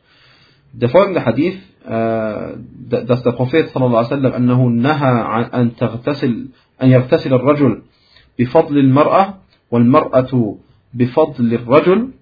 [0.74, 2.54] Der folgende Hadith, äh,
[3.06, 6.48] dass der Prophet sallallahu alaihi أنه نهى أن تغتسل
[6.82, 7.82] أن يغتسل الرجل
[8.39, 9.38] بفضل المرأة
[9.72, 10.58] والمرأة
[10.93, 12.13] بفضل الرجل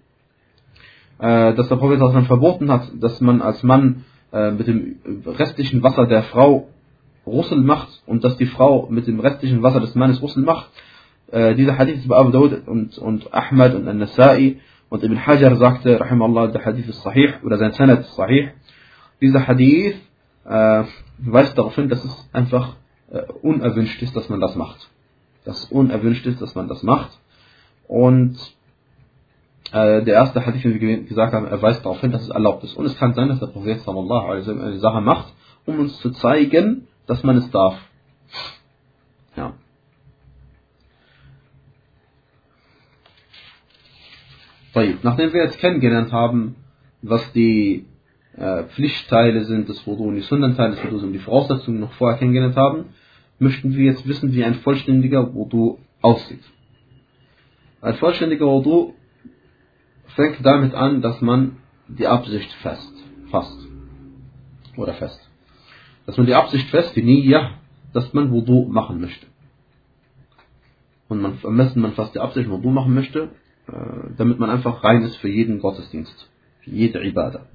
[1.19, 5.83] äh, dass der Prophet sallallahu verboten hat, dass man als Mann äh, mit dem restlichen
[5.83, 6.67] Wasser der Frau
[7.25, 10.69] Russel macht und dass die Frau mit dem restlichen Wasser des Mannes Russel macht.
[11.31, 14.57] Äh, dieser Hadith ist bei Abu Dawud und, und Ahmad und An-Nasai
[14.89, 18.49] und Ibn Hajar sagte, Rahimallah, der Hadith ist sahih, oder sein Sanad ist sahih.
[19.21, 19.95] Dieser Hadith
[20.45, 20.83] äh,
[21.17, 22.75] weist darauf hin, dass es einfach
[23.11, 24.89] äh, unerwünscht ist, dass man das macht.
[25.43, 27.11] Dass unerwünscht ist, dass man das macht.
[27.87, 28.37] Und
[29.71, 32.63] äh, der erste Hadith, wie wir gesagt haben, er weist darauf hin, dass es erlaubt
[32.63, 32.75] ist.
[32.75, 35.33] Und es kann sein, dass der Prophet sallallahu alaihi wasallam eine Sache macht,
[35.65, 37.77] um uns zu zeigen, dass man es darf.
[39.35, 39.53] Ja.
[45.03, 46.55] Nachdem wir jetzt kennengelernt haben,
[47.01, 47.85] was die
[48.37, 52.17] äh, Pflichtteile sind des Wudu und die Sundenteile des Wudu und die Voraussetzungen noch vorher
[52.19, 52.85] kennengelernt haben,
[53.39, 56.43] möchten wir jetzt wissen, wie ein vollständiger Wudu aussieht.
[57.81, 58.93] Ein vollständiger Wudu
[60.15, 62.95] fängt damit an, dass man die Absicht fest
[63.35, 63.67] fasst.
[64.77, 65.19] Oder fest.
[66.05, 67.51] Dass man die Absicht fest, die Niyya,
[67.93, 69.25] dass man Wudu machen möchte.
[71.07, 73.29] Und man, besten man fasst die Absicht, Wudu machen möchte,
[73.67, 73.71] äh,
[74.17, 76.29] damit man einfach rein ist für jeden Gottesdienst,
[76.61, 77.45] für jede Ibadah.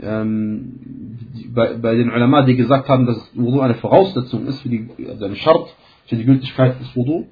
[0.00, 0.78] Ähm,
[1.54, 5.24] bei, bei, den Ulama, die gesagt haben, dass Wudu eine Voraussetzung ist für die, also
[5.24, 5.74] eine Schart
[6.06, 7.28] für die Gültigkeit des Wudu,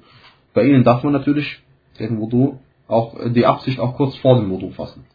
[0.53, 1.61] bei ihnen darf man natürlich
[1.99, 5.05] den Wudu auch, die Absicht auch kurz vor dem Wudu fassen.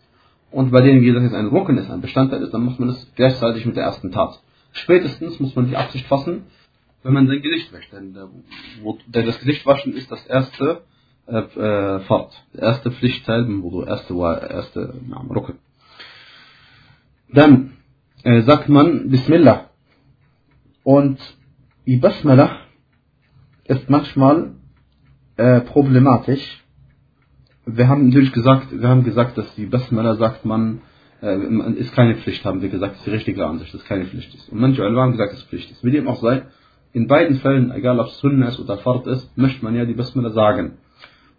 [0.50, 2.88] Und bei denen, wie gesagt, jetzt ein Rücken ist, ein Bestandteil ist, dann macht man
[2.88, 4.40] es gleichzeitig mit der ersten Tat.
[4.72, 6.46] Spätestens muss man die Absicht fassen,
[7.02, 7.92] wenn man sein Gesicht wäscht.
[7.92, 8.28] Denn, der,
[9.06, 10.82] denn das Gesicht waschen ist das erste
[11.26, 12.32] äh, äh, Fahrt.
[12.54, 15.56] Der erste Pflichtteil beim Wudu, erste, erste ja, Rucke.
[17.32, 17.76] Dann
[18.22, 19.68] äh, sagt man Bismillah.
[20.82, 21.18] Und
[21.86, 22.60] die Basmala
[23.64, 24.54] ist manchmal
[25.36, 26.64] äh, problematisch.
[27.70, 30.80] Wir haben natürlich gesagt, wir haben gesagt, dass die Basmala sagt man,
[31.20, 31.36] äh,
[31.74, 34.48] ist keine Pflicht, haben wir gesagt, ist die richtige Ansicht, dass keine Pflicht ist.
[34.48, 35.84] Und manche Ulama haben gesagt, dass es Pflicht ist.
[35.84, 36.44] Wie dem auch sei,
[36.94, 39.92] in beiden Fällen, egal ob es Sunna ist oder Fard ist, möchte man ja die
[39.92, 40.78] Basmala sagen.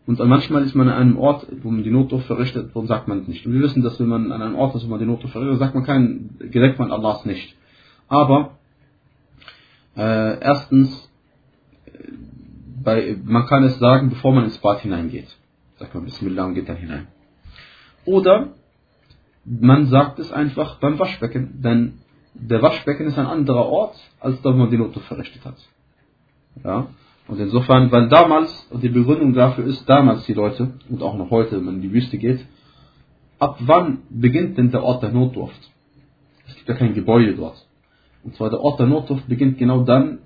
[0.06, 3.22] Und manchmal ist man an einem Ort, wo man die Notdurft verrichtet, warum sagt man
[3.22, 3.46] es nicht?
[3.48, 5.60] Und wir wissen, dass wenn man an einem Ort ist, wo man die Notdurft verrichtet,
[5.60, 7.56] sagt man kein, gedenkt man Allahs nicht.
[8.08, 8.58] Aber,
[9.98, 11.12] äh, erstens,
[12.84, 15.28] bei, man kann es sagen, bevor man ins Bad hineingeht.
[15.80, 17.08] Sagt man Bismillah und geht dann hinein.
[18.04, 18.50] Oder,
[19.46, 22.00] man sagt es einfach beim Waschbecken, denn
[22.34, 25.56] der Waschbecken ist ein anderer Ort, als da, man die Notdurft verrichtet hat.
[26.64, 26.88] Ja?
[27.30, 31.32] Und insofern, weil damals, und die Begründung dafür ist, damals die Leute, und auch noch
[31.32, 32.46] heute, wenn man in die Wüste geht,
[33.40, 35.72] ab wann beginnt denn der Ort der Notdurft?
[36.46, 37.66] Es gibt ja kein Gebäude dort.
[38.24, 40.20] Und zwar der Ort der Notdurft beginnt genau dann,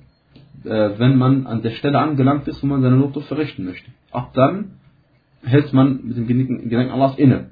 [0.64, 3.92] äh, wenn man an der Stelle angelangt ist, wo man seine Notdurft verrichten möchte.
[4.12, 4.80] Ab dann
[5.44, 7.52] hält man mit dem Gedenken Allahs inne.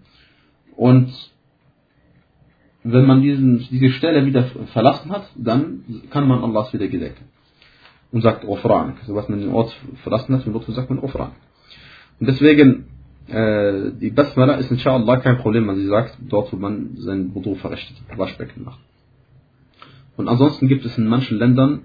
[0.75, 1.11] Und
[2.83, 7.25] wenn man diesen, diese Stelle wieder verlassen hat, dann kann man Allahs wieder gedenken
[8.11, 8.97] und sagt Ghufran.
[9.05, 11.31] Sobald man den Ort verlassen hat, von sagt man Ghufran.
[12.19, 12.87] Und deswegen,
[13.27, 17.55] äh, die Basmala ist inshallah kein Problem, wenn sie sagt, dort wo man sein Wudu
[17.55, 18.79] verrichtet, Waschbecken macht.
[20.17, 21.83] Und ansonsten gibt es in manchen Ländern,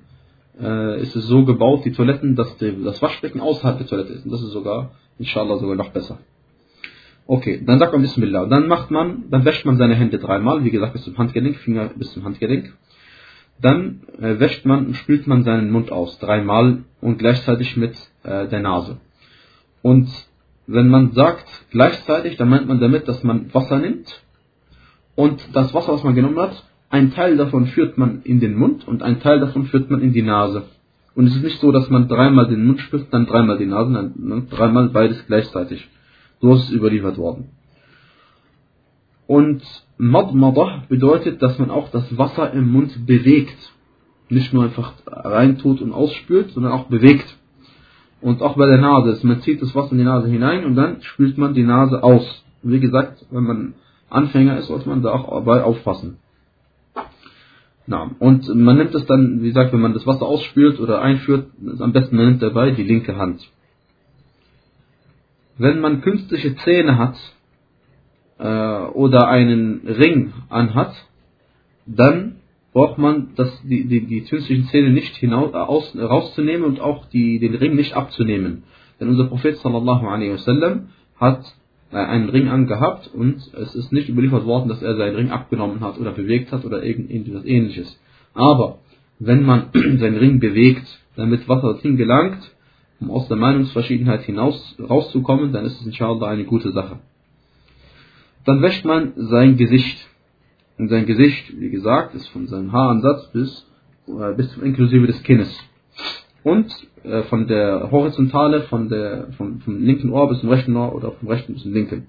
[0.61, 4.25] äh, ist es so gebaut, die Toiletten, dass die, das Waschbecken außerhalb der Toilette ist.
[4.25, 6.19] Und das ist sogar, inshallah, sogar noch besser.
[7.27, 8.47] Okay, dann sagt man Bismillah.
[8.47, 11.91] Dann macht man, dann wäscht man seine Hände dreimal, wie gesagt, bis zum Handgelenk, Finger
[11.97, 12.73] bis zum Handgelenk.
[13.61, 18.47] Dann äh, wäscht man und spült man seinen Mund aus, dreimal und gleichzeitig mit äh,
[18.47, 18.99] der Nase.
[19.83, 20.09] Und
[20.67, 24.23] wenn man sagt gleichzeitig, dann meint man damit, dass man Wasser nimmt
[25.15, 28.87] und das Wasser, was man genommen hat, ein Teil davon führt man in den Mund
[28.87, 30.65] und ein Teil davon führt man in die Nase.
[31.15, 33.93] Und es ist nicht so, dass man dreimal den Mund spült, dann dreimal die Nase,
[33.93, 35.89] dann dreimal beides gleichzeitig.
[36.41, 37.49] So ist es überliefert worden.
[39.27, 39.63] Und
[39.99, 43.57] Madmadah bedeutet, dass man auch das Wasser im Mund bewegt.
[44.29, 47.37] Nicht nur einfach reintut und ausspült, sondern auch bewegt.
[48.21, 51.01] Und auch bei der Nase, man zieht das Wasser in die Nase hinein und dann
[51.03, 52.45] spült man die Nase aus.
[52.63, 53.75] Wie gesagt, wenn man
[54.11, 56.19] Anfänger ist, sollte man da auch dabei aufpassen.
[57.87, 61.47] Na, und man nimmt es dann, wie gesagt, wenn man das Wasser ausspült oder einführt,
[61.79, 63.49] am besten man nimmt dabei die linke Hand.
[65.57, 67.17] Wenn man künstliche Zähne hat
[68.39, 70.95] äh, oder einen Ring anhat,
[71.87, 72.37] dann
[72.73, 77.39] braucht man das, die, die, die künstlichen Zähne nicht hinaus, aus, rauszunehmen und auch die,
[77.39, 78.65] den Ring nicht abzunehmen.
[79.01, 81.66] Denn unser Prophet sallallahu alaihi wasallam hat äh,
[82.05, 85.99] einen Ring angehabt und es ist nicht überliefert worden, dass er seinen Ring abgenommen hat
[85.99, 88.01] oder bewegt hat oder irgendetwas ähnliches.
[88.35, 88.79] Aber
[89.19, 92.53] wenn man seinen Ring bewegt, damit Wasser dorthin gelangt,
[93.01, 96.99] um aus der Meinungsverschiedenheit hinaus rauszukommen, dann ist es inshallah eine gute Sache.
[98.45, 100.07] Dann wäscht man sein Gesicht.
[100.79, 103.67] Und sein Gesicht, wie gesagt, ist von seinem Haaransatz bis,
[104.09, 105.59] äh, bis zum inklusive des Kinnes
[106.47, 110.95] und äh, von der Horizontale von der, vom, vom linken Ohr bis zum rechten Ohr
[110.95, 112.07] oder vom rechten bis zum linken.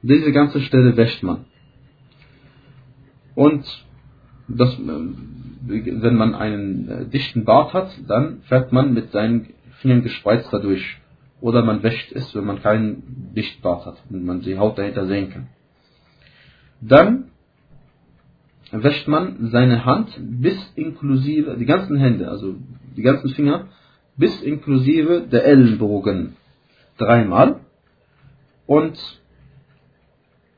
[0.00, 1.44] Diese ganze Stelle wäscht man.
[3.34, 3.66] Und
[4.48, 4.88] das, äh,
[5.66, 9.50] wenn man einen äh, dichten Bart hat, dann fährt man mit seinen
[9.82, 10.96] Fingern gespreizt dadurch.
[11.42, 15.06] Oder man wäscht es, wenn man keinen dichten Bart hat und man die Haut dahinter
[15.06, 15.48] sehen kann.
[16.80, 17.30] Dann
[18.70, 22.54] wäscht man seine Hand bis inklusive, die ganzen Hände, also
[22.96, 23.66] die ganzen Finger,
[24.16, 26.36] bis inklusive der Ellenbogen
[26.98, 27.60] dreimal.
[28.66, 28.98] Und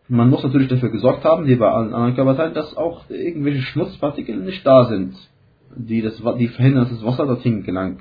[0.08, 4.36] man muss natürlich dafür gesorgt haben, wie bei allen anderen Körperteilen, dass auch irgendwelche Schmutzpartikel
[4.36, 5.14] nicht da sind,
[5.76, 8.00] die, das, die verhindern, dass das Wasser dorthin gelangt.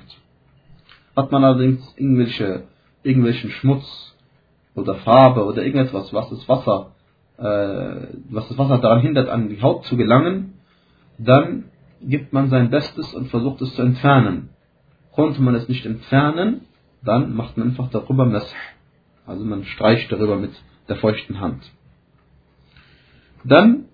[1.14, 2.62] Hat man allerdings irgendwelche,
[3.02, 4.16] irgendwelchen Schmutz
[4.74, 6.92] oder Farbe oder irgendetwas, was das Wasser
[7.38, 10.54] was das Wasser daran hindert, an die Haut zu gelangen,
[11.18, 11.64] dann
[12.00, 14.50] gibt man sein Bestes und versucht es zu entfernen.
[15.12, 16.62] Konnte man es nicht entfernen,
[17.04, 18.54] dann macht man einfach darüber Mesh.
[19.26, 20.52] Also man streicht darüber mit
[20.88, 21.62] der feuchten Hand.
[23.44, 23.84] Dann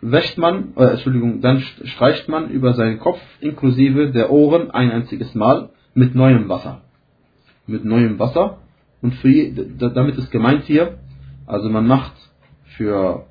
[0.00, 5.34] wäscht man, äh, Entschuldigung, dann streicht man über seinen Kopf inklusive der Ohren ein einziges
[5.34, 6.82] Mal mit neuem Wasser.
[7.66, 8.58] Mit neuem Wasser.
[9.00, 9.50] Und für,
[9.90, 10.98] damit ist gemeint hier,
[11.46, 12.12] also man macht
[12.76, 13.26] für,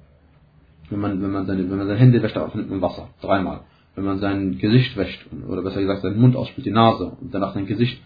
[0.90, 3.10] wenn man, wenn man seine, wenn man seine Hände wäscht, auch mit Wasser.
[3.22, 3.62] Dreimal.
[3.96, 7.54] Wenn man sein Gesicht wäscht, oder besser gesagt seinen Mund ausspült, die Nase, und danach
[7.54, 8.02] sein Gesicht,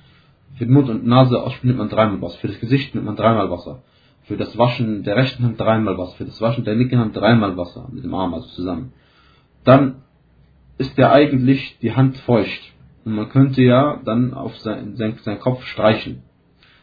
[0.56, 2.39] für den Mund und Nase ausspült, nimmt man dreimal Wasser.
[2.39, 3.84] Für das Gesicht nimmt man dreimal Wasser.
[4.23, 6.15] Für das Waschen der rechten Hand dreimal Wasser.
[6.17, 7.88] Für das Waschen der linken Hand dreimal Wasser.
[7.91, 8.91] Mit dem Arm also zusammen.
[9.63, 10.02] Dann
[10.78, 12.73] ist ja eigentlich die Hand feucht.
[13.06, 16.23] Und man könnte ja dann auf sein, sein, seinen Kopf streichen.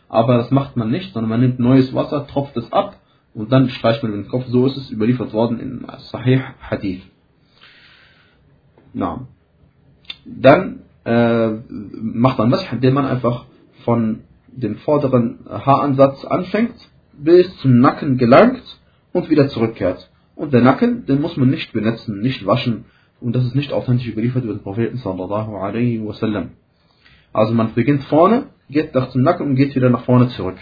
[0.08, 2.96] Aber das macht man nicht, sondern man nimmt neues Wasser, tropft es ab
[3.34, 4.46] und dann streicht man den Kopf.
[4.46, 7.02] So ist es überliefert worden in Sahih Hadith.
[8.92, 9.26] Na.
[10.24, 13.46] Dann äh, macht man das, indem man einfach
[13.84, 16.74] von dem vorderen Haaransatz anfängt,
[17.12, 18.62] bis zum Nacken gelangt
[19.12, 20.10] und wieder zurückkehrt.
[20.36, 22.86] Und der Nacken, den muss man nicht benetzen, nicht waschen.
[23.20, 26.50] Und das ist nicht authentisch überliefert über den Propheten sallallahu alaihi wasallam.
[27.32, 30.58] Also man beginnt vorne, geht nach zum Nacken und geht wieder nach vorne zurück.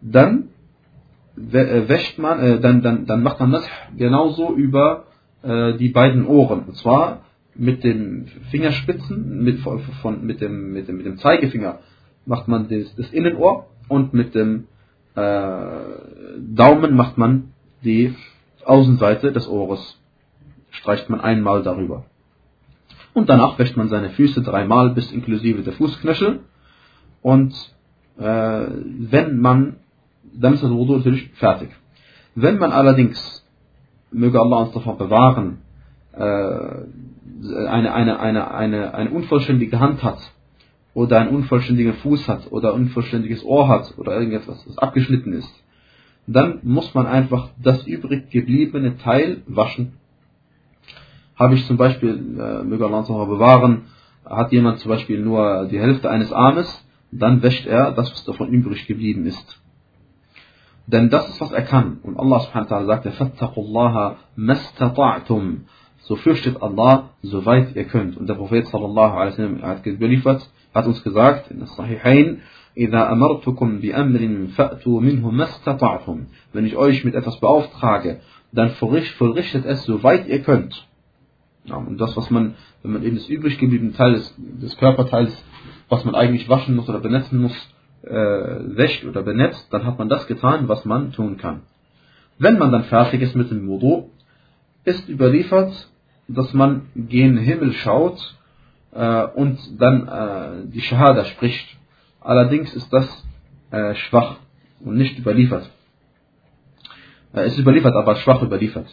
[0.00, 0.50] Dann
[1.36, 3.66] wäscht man, äh, dann, dann, dann macht man das
[3.96, 5.04] genauso über
[5.42, 6.64] äh, die beiden Ohren.
[6.64, 7.22] Und zwar
[7.54, 11.80] mit den Fingerspitzen, mit, von, mit, dem, mit, dem, mit dem Zeigefinger
[12.26, 14.66] macht man das, das Innenohr und mit dem
[15.14, 15.60] äh,
[16.38, 18.14] Daumen macht man die
[18.64, 20.00] Außenseite des Ohres.
[20.70, 22.04] Streicht man einmal darüber.
[23.12, 26.40] Und danach wäscht man seine Füße dreimal bis inklusive der Fußknöchel.
[27.22, 27.54] Und
[28.18, 29.76] äh, wenn man
[30.34, 31.70] dann ist das Wudu natürlich fertig.
[32.34, 33.44] Wenn man allerdings,
[34.10, 35.58] möge Allah uns davon bewahren,
[36.12, 36.18] äh,
[37.66, 40.18] eine, eine, eine, eine, eine unvollständige Hand hat
[40.94, 45.52] oder einen unvollständigen Fuß hat oder ein unvollständiges Ohr hat oder irgendetwas, das abgeschnitten ist,
[46.26, 49.94] dann muss man einfach das übrig gebliebene Teil waschen.
[51.36, 53.82] Habe ich zum Beispiel, äh, möge Allah uns noch bewahren,
[54.24, 58.48] hat jemand zum Beispiel nur die Hälfte eines Armes, dann wäscht er das, was davon
[58.48, 59.60] übrig geblieben ist.
[60.87, 61.99] Denn das ist, was er kann.
[62.01, 65.65] Und Allah subhanahu wa ta'ala sagte, Fattakullaha mastata'tum.
[65.99, 68.17] So fürchtet Allah, soweit ihr könnt.
[68.17, 72.41] Und der Prophet sallallahu alaihi wasallam hat geliefert, hat uns gesagt, in das Sahihain,
[72.77, 76.25] إذا أمرتكم بأمر فأتوا منه ما استطعتم.
[76.53, 78.21] Wenn ich euch mit etwas beauftrage,
[78.51, 80.87] dann vollrichtet es, soweit ihr könnt.
[81.65, 85.43] Ja, und das, was man, wenn man eben das übrig gebliebene Teil des, des Körperteils,
[85.89, 87.53] was man eigentlich waschen muss oder benetzen muss,
[88.06, 91.62] äh, wäscht oder benetzt, dann hat man das getan, was man tun kann.
[92.38, 94.10] Wenn man dann fertig ist mit dem Wudu,
[94.84, 95.88] ist überliefert,
[96.28, 98.36] dass man gen Himmel schaut
[98.92, 101.76] äh, und dann äh, die Shahada spricht.
[102.20, 103.06] Allerdings ist das
[103.70, 104.36] äh, schwach
[104.80, 105.70] und nicht überliefert.
[107.32, 108.88] Äh, es ist überliefert, aber schwach überliefert.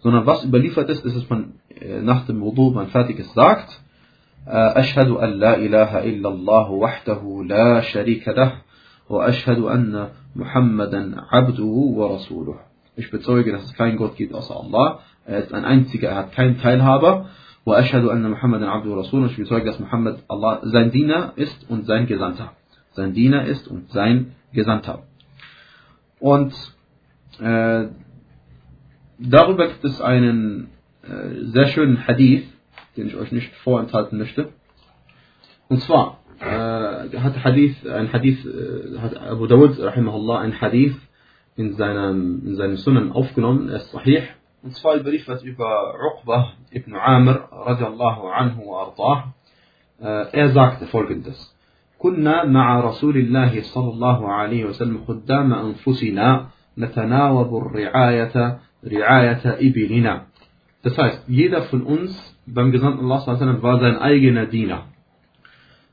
[0.00, 3.80] Sondern was überliefert ist, ist, dass man äh, nach dem Wudu, man fertig ist, sagt,
[4.48, 8.52] أشهد أن لا إله إلا الله وحده لا شريك له
[9.08, 12.58] وأشهد أن محمدا عبده ورسوله
[12.98, 15.00] Ich bezeuge, dass es keinen Gott gibt außer Allah.
[15.26, 17.26] Er ist ein einziger, er hat keinen Teilhaber.
[17.66, 19.26] وأشهد أن محمدا عبده ورسوله.
[19.30, 22.52] Ich bezeuge, dass Muhammad Allah sein Diener ist und sein Gesandter.
[22.92, 25.02] Sein Diener ist und sein Gesandter.
[26.20, 26.54] Und
[27.40, 27.88] äh,
[29.18, 30.68] darüber gibt es einen
[31.02, 32.44] äh, sehr schönen Hadith,
[32.97, 34.49] den ich euch nicht vorenthalten möchte.
[35.69, 40.95] Und zwar äh, hat Hadith, ein Hadith, äh, hat Abu Dawud, rahimahullah, ein Hadith
[41.55, 44.23] in seinem, in seinem Sunnen aufgenommen, er ist sahih.
[44.63, 49.33] Und zwar überliefert über Uqbah ibn Amr, radiallahu anhu wa ardah.
[49.99, 51.51] Äh, er sagte folgendes.
[52.01, 60.25] كنا مع رسول الله صلى الله عليه وسلم خدام أنفسنا نتناوب الرعاية رعاية إبلنا
[60.83, 64.84] Das heißt, jeder von uns beim Gesandten Allah war sein eigener Diener.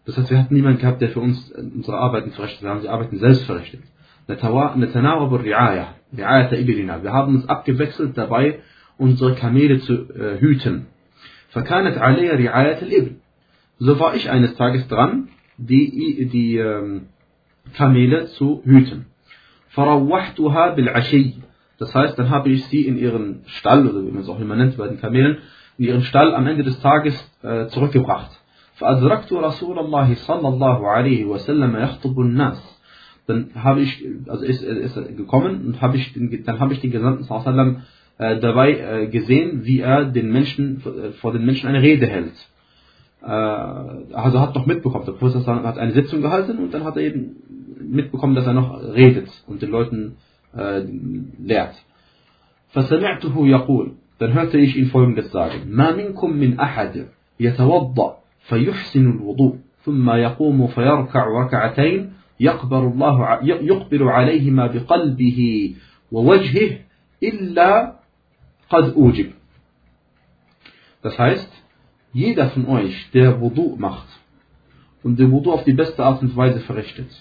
[0.06, 2.62] Das heißt, wir hatten niemanden gehabt, der für uns unsere Arbeiten verrichtet.
[2.62, 3.82] Wir haben die Arbeiten selbst verrichtet.
[4.28, 4.38] Wir
[7.13, 8.60] haben uns abgewechselt dabei,
[8.98, 10.88] unsere Kamele zu äh, hüten.
[13.80, 17.08] So war ich eines Tages dran, die, die ähm,
[17.74, 19.06] Kamele zu hüten.
[21.80, 24.56] Das heißt, dann habe ich sie in ihren Stall, oder wie man es auch immer
[24.56, 25.39] nennt bei den Kamelen,
[25.79, 28.31] in ihren Stall am Ende des Tages äh, zurückgebracht.
[28.79, 32.79] فأدركت رسول الله صلى الله عليه وسلم يخطب الناس
[33.27, 36.14] dann habe ich also ist, ist gekommen und habe ich
[36.47, 37.83] dann habe ich den Gesandten sallam
[38.18, 42.38] äh, dabei äh, gesehen wie er den Menschen äh, vor den Menschen eine Rede hält
[43.23, 47.03] äh, also hat doch mitbekommen der Prophet hat eine Sitzung gehalten und dann hat er
[47.03, 47.37] eben
[47.81, 50.16] mitbekommen dass er noch redet und den Leuten
[50.57, 50.85] äh,
[51.38, 51.75] lehrt.
[52.75, 57.08] فسمعته يقول dann hörte ich ihn folgendes sagen ما منكم من أحد
[57.39, 65.73] يتوضأ فيحسن الوضوء ثم يقوم فيركع ركعتين يقبل الله يقبل عليهما بقلبه
[66.12, 66.80] ووجهه
[67.23, 67.99] إلا
[68.69, 69.32] قد أوجب
[71.04, 71.52] Das heißt,
[72.13, 74.08] jeder von euch, der Wudu macht
[75.04, 77.12] und den Wudu auf die beste Art und Weise verrichtet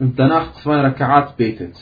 [0.00, 1.76] und danach zwei Raka'at betet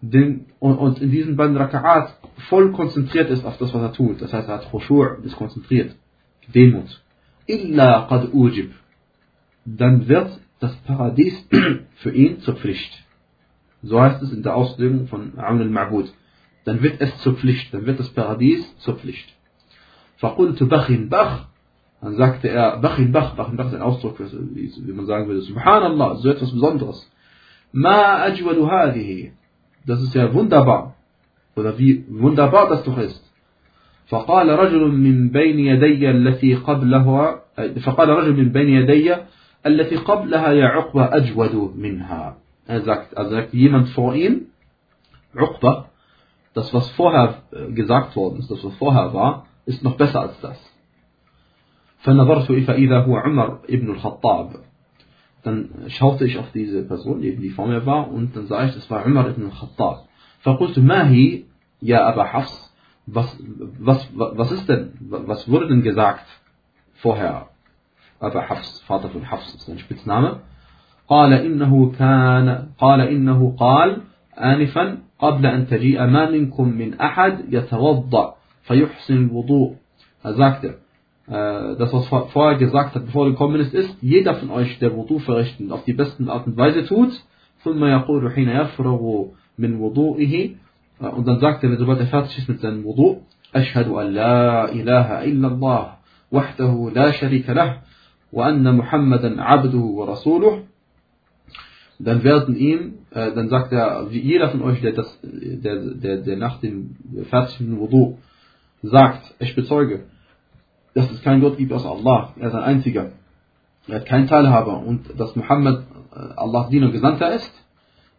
[0.00, 2.08] den, und, und, in diesen beiden Raka'at
[2.48, 4.20] voll konzentriert ist auf das, was er tut.
[4.20, 5.94] Das heißt, er hat Khushu' ist konzentriert.
[6.54, 7.02] Demut.
[7.46, 8.72] Illa qad ujib.
[9.64, 11.48] Dann wird das Paradies
[11.96, 13.02] für ihn zur Pflicht.
[13.82, 16.08] So heißt es in der Auslegung von Aun al-Ma'bud.
[16.64, 17.72] Dann wird es zur Pflicht.
[17.72, 19.28] Dann wird das Paradies zur Pflicht.
[20.20, 21.46] فقلت بخ بخ
[22.04, 26.16] dann sagte er, Bachin Bach, Bachin Bach ist ein Ausdruck, wie man sagen würde, Subhanallah,
[26.16, 27.10] so etwas Besonderes.
[27.72, 29.32] Ma ajwadu hadihi.
[29.89, 30.93] Das ist ja wunderbar.
[31.55, 33.23] Oder wie wunderbar das doch ist.
[34.09, 37.41] فقال رجل من بين يدي التي قبلها
[37.85, 39.15] فقال رجل من بين يدي
[39.65, 42.35] التي قبلها يا عقبة أجود منها
[42.67, 44.47] er sagt, also sagt jemand vor ihm
[45.35, 45.89] Uqba
[46.53, 47.43] das was vorher
[47.75, 50.57] gesagt worden ist das was vorher war ist noch besser als das
[51.99, 54.68] فنظرت فإذا هو عمر ابن الخطاب
[55.43, 58.89] Dann schaute ich auf diese Person, die vor mir war, und dann sah ich, das
[58.91, 60.05] war Umar ibn al-Khattab.
[60.41, 61.43] فقلت ما هي
[61.81, 62.69] يا أبا حفص
[63.13, 63.37] was,
[63.79, 66.25] was, was ist denn, was wurde denn gesagt
[66.95, 67.47] vorher?
[68.19, 70.41] Aba Hafs, Vater von Hafs ist ein Spitzname.
[71.07, 74.01] قال إنه كان قال إنه قال
[74.37, 79.75] آنفا قبل أن تجيء ما منكم من أحد يتوضأ فيحسن الوضوء.
[80.23, 80.73] Er sagte, äh,
[81.29, 84.93] Äh, das, was vorher gesagt hat, bevor du gekommen ist, ist, jeder von euch, der
[84.95, 87.11] Wudu verrichten, auf die besten Art und Weise tut,
[87.65, 87.79] äh, und
[91.27, 93.21] dann sagt er, sobald er fertig ist mit seinem Wudu,
[93.55, 95.93] أشهد أن لا إله إلا الله
[96.31, 97.81] وحده لا شريك له
[98.33, 100.63] وأن محمدا عبده ورسوله
[102.01, 106.37] dann werden ihm, äh, dann sagt er, jeder von euch, der, das, der, der, der
[106.37, 106.95] nach dem
[107.29, 108.19] fertigen Wudu
[108.81, 110.05] sagt, ich bezeuge,
[110.94, 112.34] dass es keinen Gott gibt außer Allah.
[112.38, 113.12] Er ist ein einziger.
[113.88, 114.78] Er hat keinen Teilhaber.
[114.78, 117.52] Und dass Muhammad äh, Allahs Diener und Gesandter ist.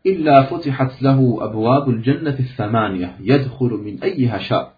[0.05, 4.73] إلا فتحت له أبواب الجنة الثمانية يدخل من أيها شاء.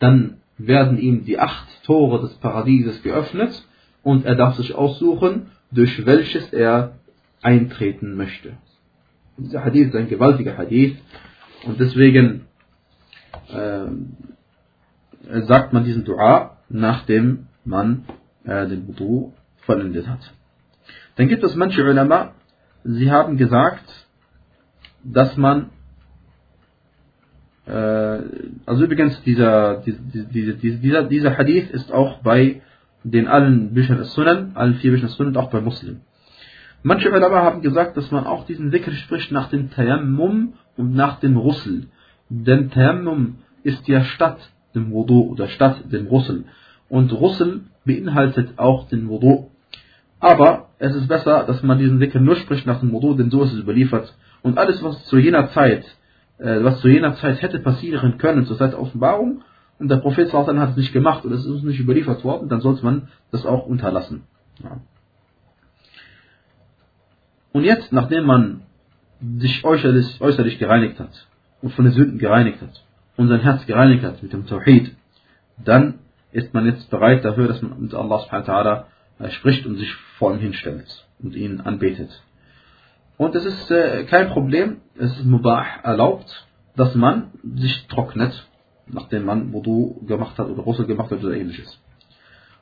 [0.00, 3.64] Dann werden ihm die acht Tore des Paradieses geöffnet
[4.02, 6.94] und er darf sich aussuchen, durch welches er
[7.40, 8.54] eintreten möchte.
[9.36, 10.96] Dieser Hadith ist ein gewaltiger Hadith
[11.64, 12.46] Und deswegen
[13.48, 13.86] äh,
[15.42, 18.05] sagt man diesen Dua, nachdem man
[18.43, 19.33] äh, den Wudu
[19.65, 20.33] vollendet hat.
[21.15, 22.33] Dann gibt es manche Ulama,
[22.83, 24.07] sie haben gesagt,
[25.03, 25.69] dass man
[27.65, 28.21] äh,
[28.65, 32.61] also übrigens dieser, dieser, dieser, dieser Hadith ist auch bei
[33.03, 36.01] den allen Büchern des Sunan, allen vier Büchern des Sunan, auch bei Muslim.
[36.83, 41.19] Manche Ulama haben gesagt, dass man auch diesen Dhikr spricht nach dem Tayammum und nach
[41.19, 41.87] dem Russel.
[42.29, 44.37] Denn Tayammum ist ja statt
[44.77, 46.45] dem Wudu oder statt dem Russel.
[46.89, 49.49] Und Russel beinhaltet auch den Wudu.
[50.19, 53.43] Aber es ist besser, dass man diesen Dhikr nur spricht nach dem Wudu, denn so
[53.43, 54.13] ist es überliefert.
[54.41, 55.83] Und alles, was zu jener Zeit,
[56.37, 59.41] äh, was zu jener Zeit hätte passieren können, zur Zeit der Offenbarung,
[59.79, 62.61] und der Prophet hat es nicht gemacht und es ist uns nicht überliefert worden, dann
[62.61, 64.23] sollte man das auch unterlassen.
[64.63, 64.81] Ja.
[67.53, 68.61] Und jetzt, nachdem man
[69.37, 71.27] sich äußerlich, äußerlich gereinigt hat
[71.61, 72.83] und von den Sünden gereinigt hat
[73.17, 74.95] und sein Herz gereinigt hat mit dem Tawhid,
[75.63, 75.99] dann
[76.31, 78.85] ist man jetzt bereit dafür, dass man mit Allah subhanahu wa
[79.19, 82.23] ta'ala spricht und sich vor ihm hinstellt und ihn anbetet.
[83.17, 88.47] Und es ist äh, kein Problem, es ist mubah erlaubt, dass man sich trocknet,
[88.85, 91.81] nachdem man Wudu gemacht hat oder Russel gemacht hat oder ähnliches.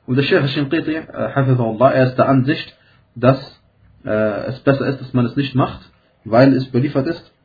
[0.06, 2.74] Und der Sheikh Shinqiti, äh, er ist der Ansicht,
[3.14, 3.60] dass
[4.04, 5.80] äh, es besser ist, dass man es nicht macht,
[6.24, 7.35] weil es überliefert ist, äh,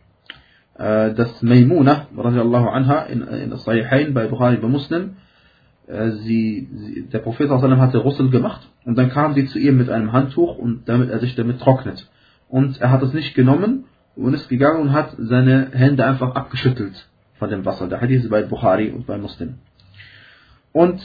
[0.75, 5.17] dass Maimuna, radiallahu anha, in, in Sahihain bei Bukhari bei Muslim,
[5.87, 9.89] äh, sie, sie, der Prophet hatte Russel gemacht und dann kam sie zu ihr mit
[9.89, 12.09] einem Handtuch und damit er sich damit trocknet.
[12.47, 17.07] Und er hat es nicht genommen und ist gegangen und hat seine Hände einfach abgeschüttelt
[17.39, 17.87] von dem Wasser.
[17.87, 19.59] Der Hadith ist bei Bukhari und bei Muslim.
[20.73, 21.01] Und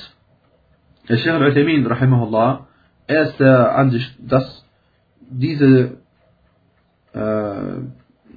[1.08, 2.66] der Sheikh al-Uthaymeen, rahimahullah,
[3.06, 4.64] er ist der Ansicht, dass
[5.30, 5.98] diese,
[7.12, 7.76] äh,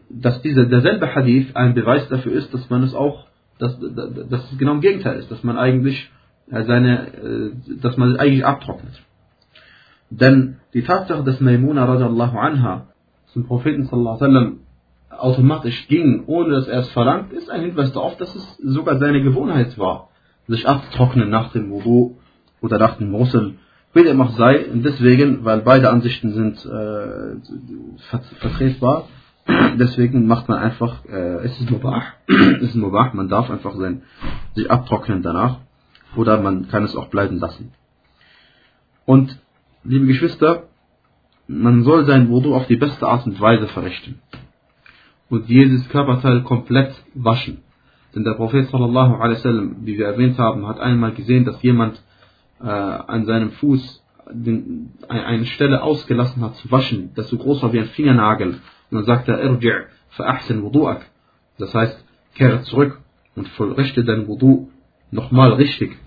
[0.10, 3.26] dass dieser derselbe Hadith ein Beweis dafür ist, dass man es auch,
[3.60, 6.10] dass, dass es genau im Gegenteil ist, dass man eigentlich
[6.49, 7.51] äh, seine, äh,
[7.82, 9.01] dass man eigentlich abtrocknet.
[10.10, 12.88] Denn die Tatsache, dass Maimuna radiallahu anha
[13.28, 14.60] zum Propheten sallallahu alaihi wasallam
[15.10, 19.22] automatisch ging, ohne dass er es verlangt, ist ein Hinweis darauf, dass es sogar seine
[19.22, 20.10] Gewohnheit war,
[20.47, 22.16] sich abzutrocknen nach dem Wudu
[22.62, 23.55] oder nach dem Russel
[23.93, 27.36] wie dem auch sei, deswegen, weil beide Ansichten sind äh,
[28.39, 29.07] vertretbar,
[29.78, 34.04] deswegen macht man einfach, äh, es ist mubah, es ist mubah, man darf einfach sein,
[34.56, 35.60] sich abtrocknen danach,
[36.16, 37.72] oder man kann es auch bleiben lassen.
[39.06, 39.39] Und,
[39.84, 40.64] liebe Geschwister,
[41.47, 44.22] man soll sein Wudu auf die beste Art und Weise verrichten.
[45.30, 47.60] Und jedes Körperteil komplett waschen.
[48.16, 52.02] Denn der Prophet sallallahu alaihi wasallam, wie wir erwähnt haben, hat einmal gesehen, dass jemand
[52.62, 57.74] äh, an seinem Fuß den, eine Stelle ausgelassen hat zu waschen, das so groß war
[57.74, 58.60] wie ein Fingernagel.
[58.89, 59.85] Und dann sagt er, irji'
[60.17, 61.01] fa'ahsin wudu'ak.
[61.57, 62.03] Das heißt,
[62.35, 62.99] kehre zurück
[63.35, 64.69] und vollrichte dein Wudu
[65.11, 65.97] nochmal richtig.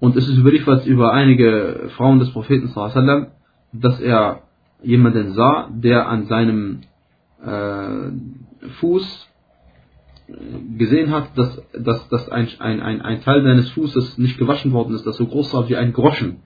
[0.00, 2.72] Und es ist überliefert über einige Frauen des Propheten
[3.72, 4.42] dass er
[4.82, 6.80] jemanden sah, der an seinem
[7.44, 9.28] äh, Fuß
[10.76, 15.06] gesehen hat, dass, dass, dass ein, ein, ein Teil seines Fußes nicht gewaschen worden ist,
[15.06, 16.42] das so groß war wie ein Groschen.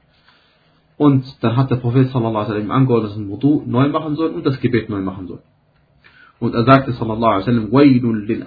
[0.97, 4.31] Und dann hat der Prophet sallallahu alaihi wasallam angeordnet, dass ein Wudu neu machen soll
[4.31, 5.43] und das Gebet neu machen soll.
[6.39, 8.45] Und er sagte sallallahu alaihi wasallam, Wailun lil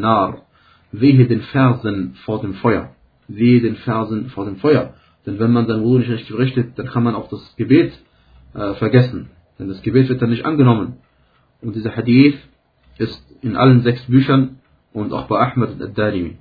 [0.00, 0.42] nar.
[0.90, 2.90] Wehe den Fersen vor dem Feuer.
[3.28, 4.94] Wehe den Fersen vor dem Feuer.
[5.26, 7.92] Denn wenn man sein Wudu nicht richtig verrichtet, dann kann man auch das Gebet
[8.54, 9.30] äh, vergessen.
[9.58, 10.98] Denn das Gebet wird dann nicht angenommen.
[11.60, 12.38] Und dieser Hadith
[12.98, 14.60] ist in allen sechs Büchern
[14.92, 16.38] und auch bei Ahmed al-Darimi.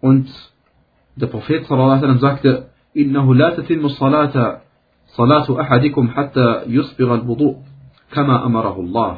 [0.00, 0.28] Und
[1.19, 4.61] der Prophet sallallahu sagte, إنه لا تتم الصلاة
[5.07, 7.55] صلاة أحدكم حتى يصبغ الوضوء
[8.11, 9.17] كما أمره الله.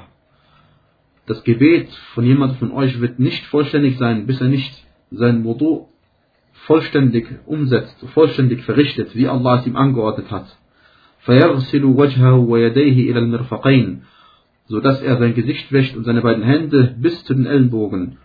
[1.27, 4.73] Das Gebet von jemandem von euch wird nicht vollständig sein, bis er nicht
[5.11, 5.87] sein Wudu
[6.65, 10.47] vollständig umsetzt, vollständig verrichtet, wie Allah es ihm angeordnet hat.
[11.19, 14.01] فيغسل وجهه ويديه إلى المرفقين
[14.69, 18.17] so dass er sein Gesicht wäscht und seine beiden Hände bis zu den Ellenbogen.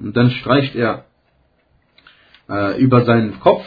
[0.00, 1.04] und dann streicht er
[2.48, 3.64] äh, über seinen Kopf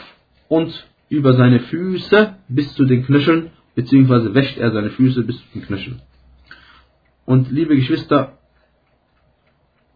[0.48, 5.46] und über seine Füße bis zu den Knöcheln, beziehungsweise wäscht er seine Füße bis zu
[5.54, 6.02] den Knöcheln.
[7.26, 8.38] Und liebe Geschwister,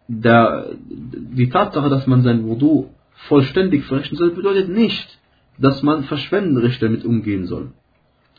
[0.08, 2.90] der, die Tatsache, dass man sein Wudu
[3.28, 5.18] vollständig verrichten soll, bedeutet nicht,
[5.58, 7.72] dass man verschwenderisch damit umgehen soll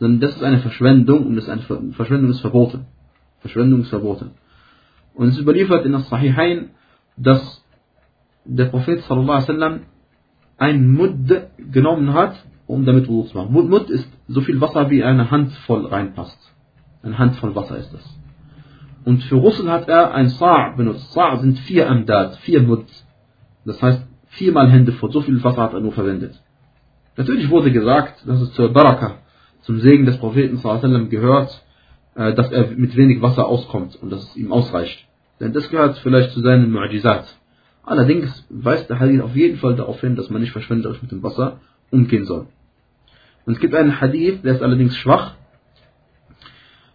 [0.01, 2.87] sondern das ist eine Verschwendung und das ist eine Verschwendung ist verboten.
[3.41, 4.31] Verschwendung ist verboten.
[5.13, 6.71] Und ist überliefert in das Sahihain,
[7.17, 7.63] dass
[8.45, 9.81] der Prophet wasallam
[10.57, 12.35] ein Mudd genommen hat
[12.71, 13.51] um damit Wudu zu machen.
[13.51, 16.39] Mut ist so viel Wasser, wie eine Hand voll reinpasst.
[17.03, 18.19] Eine Hand voll Wasser ist das.
[19.03, 21.11] Und für Russel hat er ein Sa' benutzt.
[21.11, 22.85] Sa' sind vier Amdad, vier Mut.
[23.65, 25.11] Das heißt, viermal Hände voll.
[25.11, 26.41] So viel Wasser hat er nur verwendet.
[27.17, 29.15] Natürlich wurde gesagt, dass es zur Baraka,
[29.61, 31.65] zum Segen des Propheten sallam, gehört,
[32.15, 35.07] äh, dass er mit wenig Wasser auskommt und dass es ihm ausreicht.
[35.39, 37.25] Denn das gehört vielleicht zu seinen Mu'ajizat.
[37.83, 41.23] Allerdings weist der Hadith auf jeden Fall darauf hin, dass man nicht verschwenderisch mit dem
[41.23, 41.59] Wasser
[41.89, 42.47] umgehen soll.
[43.45, 45.33] Und es gibt einen Hadith, der ist allerdings schwach.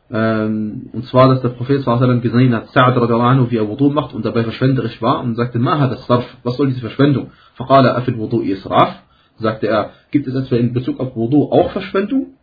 [0.09, 4.15] Ähm, und zwar, dass der Prophet sallam gesehen hat, Sa'ad radiallahu wie er Wudu macht
[4.15, 7.33] und dabei verschwenderisch war und sagte, Ma hat das Sarf, was soll diese Verschwendung?
[7.55, 9.03] Faqala afil Wudu israf
[9.39, 12.36] sagte er, gibt es etwa in Bezug auf Wudu auch Verschwendung?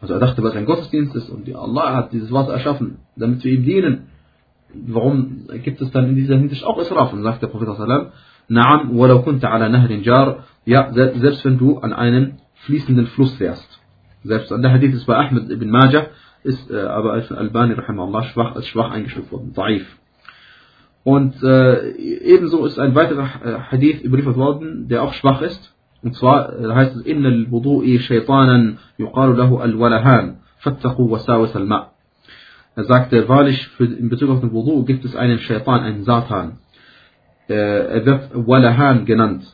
[0.00, 3.52] Also er dachte, was ein Gottesdienst ist und Allah hat dieses Wasser erschaffen, damit wir
[3.52, 4.06] ihm dienen.
[4.74, 7.12] Warum gibt es dann in dieser Hinsicht auch Israf?
[7.12, 7.68] Und sagt der Prophet
[8.48, 13.80] Naam, walau kunta ala nahrin jar, ja, selbst wenn du an einem fließenden Fluss wärst.
[14.22, 16.06] Selbst an der Hadith ist bei Ahmed ibn Majah,
[16.44, 19.84] ist äh, aber als Albani rahimahullah schwach, als schwach eingestuft worden, daif.
[21.02, 26.14] Und äh, ebenso ist ein weiterer äh, Hadith überliefert worden, der auch schwach ist, und
[26.14, 31.90] zwar äh, heißt es, Inna al-Wudu'i Shaitanan yuqalu lahu al-Walahan, fattaku wasawis al-Ma'.
[32.76, 36.58] Er sagte, wahrlich, für, in Bezug auf den Wudu gibt es einen Shaitan, einen Satan.
[37.48, 39.44] Äh, er wird Walahan genannt.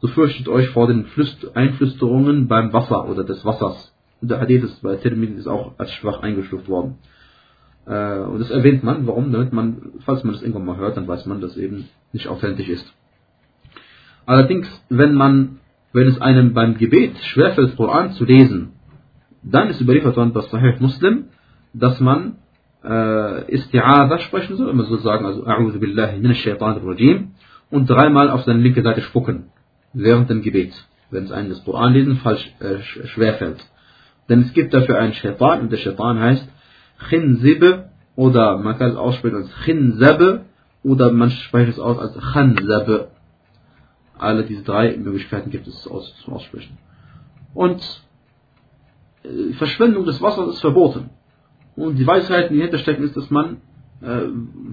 [0.00, 3.94] So fürchtet euch vor den Flüst Einflüsterungen beim Wasser oder des Wassers.
[4.22, 6.96] Und der Hadith ist bei Tirmidhi ist auch als schwach eingestuft worden.
[7.86, 9.06] Äh, und das erwähnt man.
[9.06, 9.30] Warum?
[9.30, 12.68] Damit man, falls man das irgendwann mal hört, dann weiß man, dass eben nicht authentisch
[12.70, 12.90] ist.
[14.24, 15.59] Allerdings, wenn man
[15.92, 18.72] wenn es einem beim Gebet schwerfällt, Koran zu lesen,
[19.42, 21.24] dann ist überliefert worden bei Sahih Muslim,
[21.72, 22.36] dass man
[22.84, 27.32] äh, Isti'adha sprechen soll, man soll sagen, also A'udhu billahi minash shaitan rajim
[27.70, 29.46] und dreimal auf seine linke Seite spucken,
[29.92, 30.72] während dem Gebet,
[31.10, 33.64] wenn es einem das Koran lesen falsch äh, schwerfällt.
[34.28, 36.48] Denn es gibt dafür einen Shaitan und der Shaitan heißt
[37.08, 37.84] Khinzib
[38.14, 40.44] oder man kann es aussprechen als Khinzab
[40.82, 43.10] oder man spricht es aus als Khanzab.
[44.20, 46.76] Alle diese drei Möglichkeiten gibt es aus, zum Aussprechen.
[47.54, 47.80] Und
[49.22, 51.08] äh, Verschwendung des Wassers ist verboten.
[51.74, 53.62] Und die Weisheit, die dahinter stecken, ist, dass man
[54.02, 54.22] äh,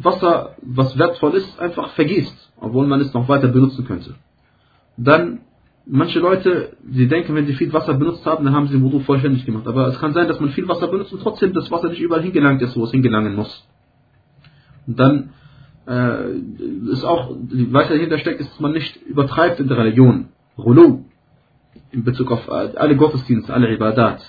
[0.04, 4.16] Wasser, was wertvoll ist, einfach vergisst, obwohl man es noch weiter benutzen könnte.
[4.98, 5.40] Dann,
[5.86, 9.00] manche Leute, sie denken, wenn sie viel Wasser benutzt haben, dann haben sie den Wudu
[9.00, 9.66] vollständig gemacht.
[9.66, 12.22] Aber es kann sein, dass man viel Wasser benutzt und trotzdem das Wasser nicht überall
[12.22, 13.66] hingelangt ist, wo es hingelangen muss.
[14.88, 15.30] Und dann
[15.88, 16.32] äh,
[16.92, 17.32] ist auch,
[17.72, 20.30] was dahinter steckt, ist, dass man nicht übertreibt in der Religion.
[20.58, 21.06] Rulu.
[21.92, 24.22] In Bezug auf alle Gottesdienste, alle Ibadat.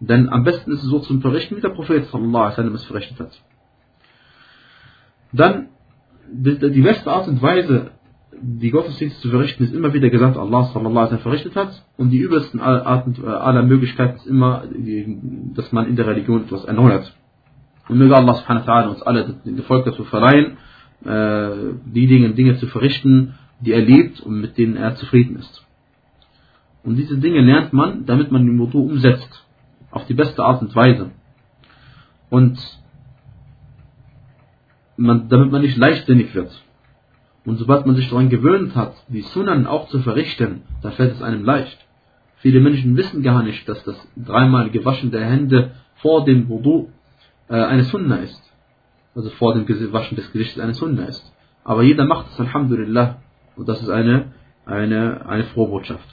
[0.00, 2.84] Denn am besten ist es so zum Verrichten, wie der Prophet sallallahu alaihi wasallam es
[2.84, 3.42] verrichtet hat.
[5.32, 5.68] Dann,
[6.32, 7.92] die, die beste Art und Weise,
[8.42, 11.84] die Gottesdienste zu verrichten, ist immer wieder gesagt, Allah sallallahu alaihi wasallam verrichtet hat.
[11.96, 14.64] Und die übelsten Arten äh, aller Möglichkeiten ist immer,
[15.54, 17.14] dass man in der Religion etwas erneuert.
[17.88, 20.56] Und möge Allah subhanahu wa ta'ala uns alle den Erfolg dazu verleihen,
[21.04, 25.66] äh, die Dinge, Dinge zu verrichten, die er liebt und mit denen er zufrieden ist.
[26.82, 29.46] Und diese Dinge lernt man, damit man den Wudu umsetzt,
[29.90, 31.10] auf die beste Art und Weise.
[32.30, 32.58] Und
[34.96, 36.62] man, damit man nicht leichtsinnig wird.
[37.44, 41.22] Und sobald man sich daran gewöhnt hat, die Sunnen auch zu verrichten, dann fällt es
[41.22, 41.78] einem leicht.
[42.36, 46.88] Viele Menschen wissen gar nicht, dass das dreimal gewaschen der Hände vor dem Wudu
[47.48, 48.49] äh, eine Sunna ist
[49.14, 51.32] also vor dem Waschen des Gesichtes eine Sunna ist.
[51.64, 53.16] Aber jeder macht es, Alhamdulillah.
[53.56, 54.32] Und das ist eine,
[54.64, 56.06] eine, eine frohe Botschaft.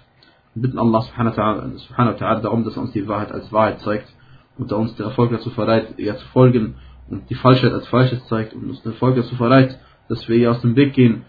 [0.53, 4.11] Wir bitten Allah subhanahu wa ta'ala darum, dass er uns die Wahrheit als Wahrheit zeigt
[4.57, 6.75] und uns den Erfolg dazu verleiht, ihr zu folgen
[7.09, 9.77] und die Falschheit als Falsches zeigt und uns den Erfolg dazu verleiht,
[10.09, 11.25] dass wir ihr aus dem Weg gehen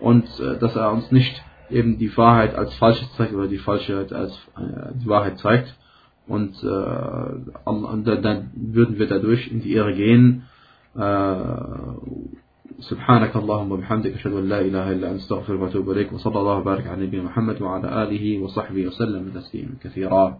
[0.00, 4.12] und äh, dass er uns nicht eben die Wahrheit als Falsches zeigt oder die Falschheit
[4.12, 5.76] als äh, die Wahrheit zeigt
[6.26, 10.44] und äh, dann würden wir dadurch in die Ehre gehen
[12.80, 16.86] سبحانك اللهم وبحمدك أشهد أن لا إله إلا أنت أستغفرك وأتوب إليك وصلى الله وبارك
[16.86, 20.38] على نبينا محمد وعلى آله وصحبه وسلم تسليما كثيرا.